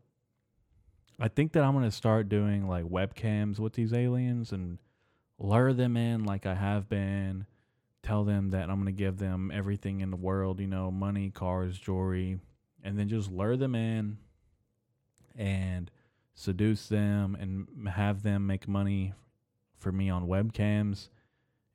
I 1.21 1.29
think 1.29 1.53
that 1.53 1.63
I'm 1.63 1.73
gonna 1.73 1.89
start 1.89 2.27
doing 2.27 2.67
like 2.67 2.83
webcams 2.83 3.57
with 3.57 3.71
these 3.71 3.93
aliens 3.93 4.51
and 4.51 4.77
lure 5.39 5.71
them 5.71 5.95
in 5.95 6.25
like 6.25 6.45
I 6.45 6.55
have 6.55 6.89
been. 6.89 7.45
Tell 8.03 8.25
them 8.25 8.49
that 8.49 8.69
I'm 8.69 8.79
gonna 8.79 8.91
give 8.91 9.19
them 9.19 9.51
everything 9.53 10.01
in 10.01 10.11
the 10.11 10.17
world, 10.17 10.59
you 10.59 10.67
know, 10.67 10.91
money, 10.91 11.29
cars, 11.29 11.79
jewelry, 11.79 12.39
and 12.83 12.99
then 12.99 13.07
just 13.07 13.31
lure 13.31 13.55
them 13.55 13.73
in 13.73 14.17
and 15.37 15.91
seduce 16.33 16.87
them 16.87 17.35
and 17.39 17.89
have 17.89 18.23
them 18.23 18.45
make 18.45 18.67
money 18.67 19.13
for 19.77 19.91
me 19.91 20.09
on 20.09 20.27
webcams 20.27 21.09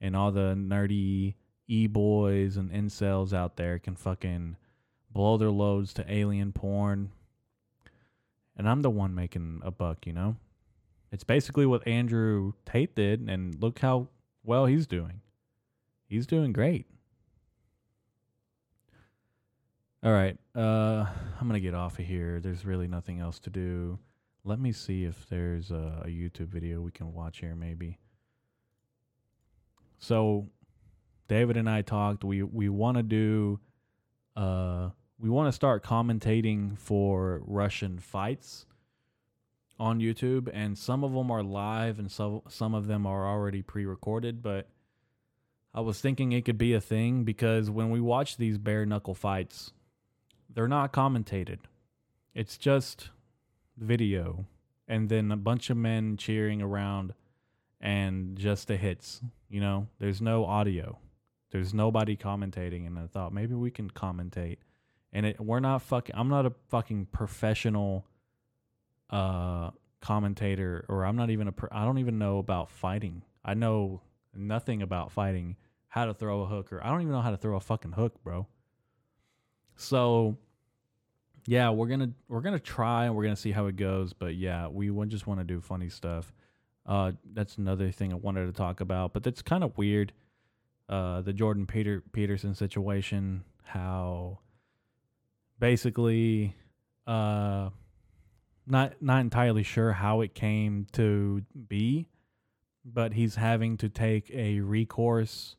and 0.00 0.16
all 0.16 0.30
the 0.30 0.54
nerdy 0.54 1.34
e-boys 1.68 2.56
and 2.56 2.70
incels 2.70 3.32
out 3.32 3.56
there 3.56 3.78
can 3.78 3.94
fucking 3.94 4.56
blow 5.10 5.36
their 5.36 5.50
loads 5.50 5.92
to 5.94 6.12
alien 6.12 6.52
porn 6.52 7.10
and 8.60 8.68
I'm 8.68 8.82
the 8.82 8.90
one 8.90 9.14
making 9.14 9.62
a 9.64 9.70
buck, 9.70 10.06
you 10.06 10.12
know? 10.12 10.36
It's 11.10 11.24
basically 11.24 11.64
what 11.64 11.88
Andrew 11.88 12.52
Tate 12.66 12.94
did, 12.94 13.26
and 13.26 13.58
look 13.58 13.78
how 13.78 14.08
well 14.44 14.66
he's 14.66 14.86
doing. 14.86 15.22
He's 16.06 16.26
doing 16.26 16.52
great. 16.52 16.84
All 20.02 20.12
right, 20.12 20.38
uh, 20.56 21.04
I'm 21.38 21.46
gonna 21.46 21.60
get 21.60 21.74
off 21.74 21.98
of 21.98 22.06
here. 22.06 22.40
There's 22.40 22.64
really 22.64 22.88
nothing 22.88 23.20
else 23.20 23.38
to 23.40 23.50
do. 23.50 23.98
Let 24.44 24.58
me 24.58 24.72
see 24.72 25.04
if 25.04 25.28
there's 25.28 25.70
a, 25.70 26.02
a 26.06 26.08
YouTube 26.08 26.48
video 26.48 26.80
we 26.80 26.90
can 26.90 27.12
watch 27.12 27.40
here, 27.40 27.54
maybe. 27.54 27.98
So, 29.98 30.48
David 31.28 31.58
and 31.58 31.68
I 31.68 31.82
talked. 31.82 32.24
We 32.24 32.42
we 32.42 32.70
want 32.70 32.96
to 32.96 33.02
do 33.02 33.60
uh 34.36 34.88
we 35.18 35.28
want 35.28 35.48
to 35.48 35.52
start 35.52 35.84
commentating 35.84 36.78
for 36.78 37.42
Russian 37.44 37.98
fights 37.98 38.64
on 39.78 40.00
YouTube, 40.00 40.48
and 40.50 40.78
some 40.78 41.04
of 41.04 41.12
them 41.12 41.30
are 41.30 41.42
live, 41.42 41.98
and 41.98 42.10
some 42.10 42.40
some 42.48 42.74
of 42.74 42.86
them 42.86 43.06
are 43.06 43.28
already 43.28 43.60
pre-recorded. 43.60 44.42
But 44.42 44.66
I 45.74 45.82
was 45.82 46.00
thinking 46.00 46.32
it 46.32 46.46
could 46.46 46.56
be 46.56 46.72
a 46.72 46.80
thing 46.80 47.24
because 47.24 47.68
when 47.68 47.90
we 47.90 48.00
watch 48.00 48.38
these 48.38 48.56
bare 48.56 48.86
knuckle 48.86 49.14
fights, 49.14 49.74
they're 50.52 50.68
not 50.68 50.92
commentated. 50.92 51.58
It's 52.34 52.56
just 52.56 53.10
video, 53.76 54.46
and 54.86 55.08
then 55.08 55.32
a 55.32 55.36
bunch 55.36 55.70
of 55.70 55.76
men 55.76 56.16
cheering 56.16 56.62
around, 56.62 57.14
and 57.80 58.36
just 58.36 58.68
the 58.68 58.76
hits. 58.76 59.20
You 59.48 59.60
know, 59.60 59.88
there's 59.98 60.20
no 60.20 60.44
audio. 60.44 60.98
There's 61.50 61.74
nobody 61.74 62.16
commentating, 62.16 62.86
and 62.86 62.98
I 62.98 63.06
thought 63.06 63.32
maybe 63.32 63.54
we 63.54 63.70
can 63.70 63.90
commentate 63.90 64.58
and 65.12 65.26
it 65.26 65.40
we're 65.40 65.60
not 65.60 65.82
fucking 65.82 66.14
I'm 66.16 66.28
not 66.28 66.46
a 66.46 66.52
fucking 66.68 67.06
professional 67.06 68.06
uh 69.10 69.70
commentator 70.00 70.84
or 70.88 71.04
I'm 71.04 71.16
not 71.16 71.30
even 71.30 71.48
a 71.48 71.54
I 71.70 71.84
don't 71.84 71.98
even 71.98 72.18
know 72.18 72.38
about 72.38 72.70
fighting. 72.70 73.22
I 73.44 73.54
know 73.54 74.02
nothing 74.34 74.82
about 74.82 75.12
fighting, 75.12 75.56
how 75.88 76.06
to 76.06 76.14
throw 76.14 76.42
a 76.42 76.46
hook 76.46 76.72
or 76.72 76.84
I 76.84 76.90
don't 76.90 77.02
even 77.02 77.12
know 77.12 77.20
how 77.20 77.30
to 77.30 77.36
throw 77.36 77.56
a 77.56 77.60
fucking 77.60 77.92
hook, 77.92 78.22
bro. 78.22 78.46
So 79.80 80.36
yeah, 81.46 81.70
we're 81.70 81.88
to 82.00 82.10
we're 82.28 82.42
to 82.54 82.60
try 82.60 83.06
and 83.06 83.14
we're 83.14 83.22
to 83.34 83.40
see 83.40 83.52
how 83.52 83.66
it 83.66 83.76
goes, 83.76 84.12
but 84.12 84.34
yeah, 84.34 84.68
we 84.68 84.90
just 85.06 85.26
want 85.26 85.40
to 85.40 85.44
do 85.44 85.60
funny 85.60 85.88
stuff. 85.88 86.32
Uh 86.86 87.12
that's 87.32 87.56
another 87.56 87.90
thing 87.90 88.12
I 88.12 88.16
wanted 88.16 88.46
to 88.46 88.52
talk 88.52 88.80
about, 88.80 89.12
but 89.12 89.22
that's 89.22 89.42
kind 89.42 89.64
of 89.64 89.76
weird. 89.78 90.12
Uh 90.88 91.22
the 91.22 91.32
Jordan 91.32 91.66
Peter 91.66 92.02
Peterson 92.12 92.54
situation, 92.54 93.44
how 93.62 94.38
basically 95.58 96.54
uh 97.06 97.70
not 98.66 99.00
not 99.00 99.20
entirely 99.20 99.62
sure 99.62 99.92
how 99.92 100.20
it 100.20 100.34
came 100.34 100.86
to 100.92 101.42
be 101.68 102.06
but 102.84 103.12
he's 103.12 103.34
having 103.34 103.76
to 103.76 103.88
take 103.88 104.30
a 104.30 104.60
recourse 104.60 105.56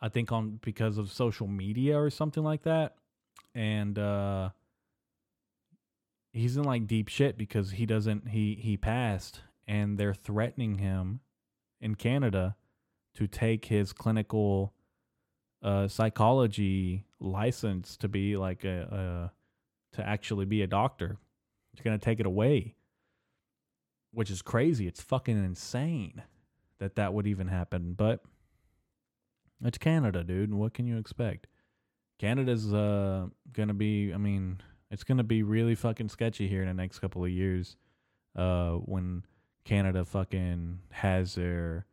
i 0.00 0.08
think 0.08 0.32
on 0.32 0.58
because 0.62 0.98
of 0.98 1.12
social 1.12 1.46
media 1.46 1.98
or 1.98 2.08
something 2.10 2.42
like 2.42 2.62
that 2.62 2.94
and 3.58 3.98
uh 3.98 4.50
he's 6.32 6.56
in 6.56 6.62
like 6.62 6.86
deep 6.86 7.08
shit 7.08 7.36
because 7.36 7.72
he 7.72 7.84
doesn't 7.84 8.28
he 8.28 8.54
he 8.54 8.76
passed 8.76 9.42
and 9.66 9.98
they're 9.98 10.14
threatening 10.14 10.78
him 10.78 11.20
in 11.80 11.96
Canada 11.96 12.54
to 13.16 13.26
take 13.26 13.64
his 13.64 13.92
clinical 13.92 14.72
uh, 15.60 15.88
psychology 15.88 17.04
license 17.18 17.96
to 17.96 18.08
be 18.08 18.36
like 18.36 18.64
a, 18.64 19.32
a 19.92 19.96
to 19.96 20.06
actually 20.06 20.44
be 20.44 20.62
a 20.62 20.66
doctor. 20.68 21.16
They're 21.74 21.84
gonna 21.84 21.98
take 21.98 22.20
it 22.20 22.26
away, 22.26 22.76
which 24.12 24.30
is 24.30 24.40
crazy. 24.40 24.86
It's 24.86 25.02
fucking 25.02 25.36
insane 25.36 26.22
that 26.78 26.94
that 26.94 27.12
would 27.12 27.26
even 27.26 27.48
happen. 27.48 27.94
But 27.94 28.22
it's 29.64 29.78
Canada, 29.78 30.22
dude. 30.22 30.54
What 30.54 30.74
can 30.74 30.86
you 30.86 30.96
expect? 30.96 31.48
Canada's 32.18 32.72
uh 32.72 33.26
gonna 33.52 33.74
be. 33.74 34.12
I 34.12 34.16
mean, 34.16 34.60
it's 34.90 35.04
gonna 35.04 35.24
be 35.24 35.42
really 35.42 35.74
fucking 35.74 36.08
sketchy 36.08 36.48
here 36.48 36.62
in 36.62 36.68
the 36.68 36.74
next 36.74 36.98
couple 36.98 37.24
of 37.24 37.30
years. 37.30 37.76
Uh, 38.36 38.74
when 38.74 39.24
Canada 39.64 40.04
fucking 40.04 40.80
has 40.90 41.34
their 41.34 41.86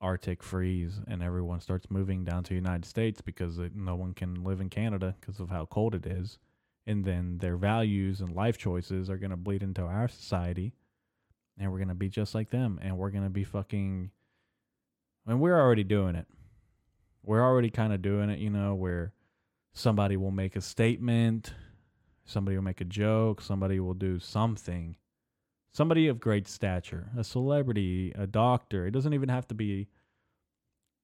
Arctic 0.00 0.42
freeze 0.42 1.00
and 1.06 1.22
everyone 1.22 1.60
starts 1.60 1.90
moving 1.90 2.24
down 2.24 2.44
to 2.44 2.50
the 2.50 2.54
United 2.54 2.84
States 2.84 3.20
because 3.20 3.58
it, 3.58 3.74
no 3.74 3.94
one 3.96 4.12
can 4.12 4.44
live 4.44 4.60
in 4.60 4.68
Canada 4.68 5.14
because 5.20 5.40
of 5.40 5.50
how 5.50 5.66
cold 5.66 5.94
it 5.94 6.06
is. 6.06 6.38
And 6.86 7.04
then 7.04 7.38
their 7.38 7.56
values 7.56 8.20
and 8.20 8.34
life 8.34 8.58
choices 8.58 9.10
are 9.10 9.18
to 9.30 9.36
bleed 9.36 9.62
into 9.62 9.82
our 9.82 10.08
society. 10.08 10.74
And 11.58 11.72
we're 11.72 11.78
to 11.88 11.94
be 11.94 12.08
just 12.08 12.34
like 12.34 12.50
them. 12.50 12.78
And 12.82 12.98
we're 12.98 13.10
to 13.24 13.30
be 13.30 13.44
fucking. 13.44 14.10
Mean, 15.26 15.40
we're 15.40 15.58
already 15.58 15.84
doing 15.84 16.14
it. 16.14 16.26
We're 17.26 17.44
already 17.44 17.68
kind 17.68 17.92
of 17.92 18.00
doing 18.00 18.30
it, 18.30 18.38
you 18.38 18.48
know, 18.48 18.74
where 18.74 19.12
somebody 19.74 20.16
will 20.16 20.30
make 20.30 20.56
a 20.56 20.62
statement, 20.62 21.52
somebody 22.24 22.56
will 22.56 22.64
make 22.64 22.80
a 22.80 22.84
joke, 22.84 23.42
somebody 23.42 23.78
will 23.80 23.94
do 23.94 24.18
something 24.18 24.96
somebody 25.76 26.08
of 26.08 26.18
great 26.18 26.48
stature, 26.48 27.10
a 27.18 27.22
celebrity, 27.22 28.10
a 28.16 28.26
doctor. 28.26 28.86
It 28.86 28.92
doesn't 28.92 29.12
even 29.12 29.28
have 29.28 29.46
to 29.48 29.54
be, 29.54 29.88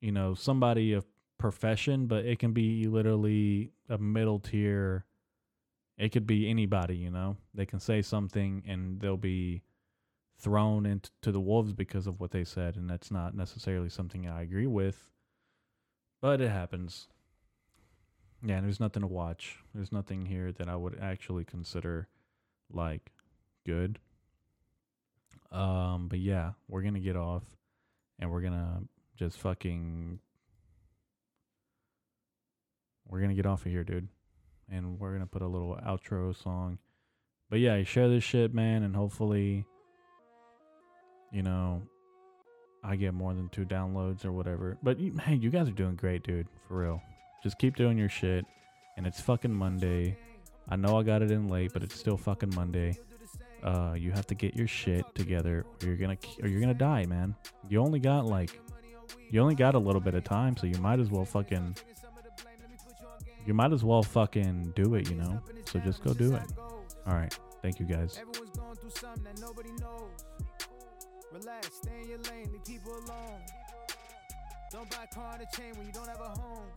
you 0.00 0.12
know, 0.12 0.32
somebody 0.32 0.94
of 0.94 1.04
profession, 1.36 2.06
but 2.06 2.24
it 2.24 2.38
can 2.38 2.52
be 2.52 2.86
literally 2.86 3.70
a 3.90 3.98
middle 3.98 4.38
tier. 4.38 5.04
It 5.98 6.08
could 6.08 6.26
be 6.26 6.48
anybody, 6.48 6.96
you 6.96 7.10
know. 7.10 7.36
They 7.52 7.66
can 7.66 7.80
say 7.80 8.00
something 8.00 8.62
and 8.66 8.98
they'll 8.98 9.18
be 9.18 9.62
thrown 10.38 10.86
into 10.86 11.10
the 11.30 11.40
wolves 11.40 11.74
because 11.74 12.06
of 12.06 12.18
what 12.18 12.30
they 12.30 12.42
said, 12.44 12.76
and 12.76 12.88
that's 12.88 13.10
not 13.10 13.36
necessarily 13.36 13.90
something 13.90 14.26
I 14.26 14.40
agree 14.40 14.66
with. 14.66 15.11
But 16.22 16.40
it 16.40 16.50
happens. 16.50 17.08
Yeah, 18.44 18.60
there's 18.60 18.80
nothing 18.80 19.02
to 19.02 19.08
watch. 19.08 19.58
There's 19.74 19.90
nothing 19.92 20.24
here 20.24 20.52
that 20.52 20.68
I 20.68 20.76
would 20.76 20.98
actually 21.02 21.44
consider 21.44 22.08
like 22.72 23.10
good. 23.66 23.98
Um, 25.50 26.06
but 26.08 26.20
yeah, 26.20 26.52
we're 26.68 26.82
gonna 26.82 27.00
get 27.00 27.16
off, 27.16 27.42
and 28.20 28.30
we're 28.30 28.40
gonna 28.40 28.82
just 29.16 29.36
fucking. 29.38 30.20
We're 33.08 33.20
gonna 33.20 33.34
get 33.34 33.44
off 33.44 33.66
of 33.66 33.72
here, 33.72 33.84
dude, 33.84 34.08
and 34.70 35.00
we're 35.00 35.12
gonna 35.12 35.26
put 35.26 35.42
a 35.42 35.46
little 35.46 35.76
outro 35.84 36.40
song. 36.40 36.78
But 37.50 37.58
yeah, 37.58 37.82
share 37.82 38.08
this 38.08 38.24
shit, 38.24 38.54
man, 38.54 38.84
and 38.84 38.94
hopefully, 38.94 39.66
you 41.32 41.42
know, 41.42 41.82
I 42.84 42.96
get 42.96 43.14
more 43.14 43.34
than 43.34 43.48
two 43.48 43.64
downloads 43.64 44.24
or 44.24 44.32
whatever. 44.32 44.76
But 44.82 44.98
hey, 44.98 45.34
you 45.34 45.50
guys 45.50 45.68
are 45.68 45.72
doing 45.72 45.96
great, 45.96 46.24
dude. 46.24 46.48
For 46.68 46.78
real. 46.78 47.02
Just 47.42 47.58
keep 47.58 47.76
doing 47.76 47.96
your 47.98 48.08
shit. 48.08 48.44
And 48.96 49.06
it's 49.06 49.20
fucking 49.20 49.52
Monday. 49.52 50.16
I 50.68 50.76
know 50.76 50.98
I 50.98 51.02
got 51.02 51.22
it 51.22 51.30
in 51.30 51.48
late, 51.48 51.72
but 51.72 51.82
it's 51.82 51.98
still 51.98 52.16
fucking 52.16 52.52
Monday 52.54 52.96
uh, 53.62 53.94
you 53.96 54.10
have 54.10 54.26
to 54.26 54.34
get 54.34 54.54
your 54.54 54.66
shit 54.66 55.04
together 55.14 55.64
or 55.82 55.86
you're 55.86 55.96
gonna 55.96 56.18
or 56.42 56.48
you're 56.48 56.60
gonna 56.60 56.74
die 56.74 57.06
man 57.06 57.34
you 57.68 57.80
only 57.80 58.00
got 58.00 58.26
like 58.26 58.60
you 59.30 59.40
only 59.40 59.54
got 59.54 59.74
a 59.74 59.78
little 59.78 60.00
bit 60.00 60.14
of 60.14 60.24
time 60.24 60.56
so 60.56 60.66
you 60.66 60.78
might 60.78 60.98
as 60.98 61.10
well 61.10 61.24
fucking 61.24 61.76
you 63.46 63.54
might 63.54 63.72
as 63.72 63.84
well 63.84 64.02
fucking 64.02 64.72
do 64.74 64.94
it 64.94 65.08
you 65.08 65.16
know 65.16 65.40
so 65.64 65.78
just 65.80 66.02
go 66.02 66.12
do 66.12 66.34
it 66.34 66.42
all 67.06 67.14
right 67.14 67.38
thank 67.62 67.78
you 67.78 67.86
guys 67.86 68.20
Relax, 71.32 71.76
stay 71.76 72.02
in 72.02 72.08
your 72.10 72.18
lane, 72.18 72.50
leave 72.52 72.64
people 72.64 72.92
alone. 72.92 73.40
Don't 74.70 74.88
buy 74.90 75.04
a 75.10 75.14
car 75.14 75.32
on 75.32 75.40
a 75.40 75.56
chain 75.56 75.72
when 75.76 75.86
you 75.86 75.92
don't 75.92 76.06
have 76.08 76.20
a 76.20 76.28
home. 76.28 76.68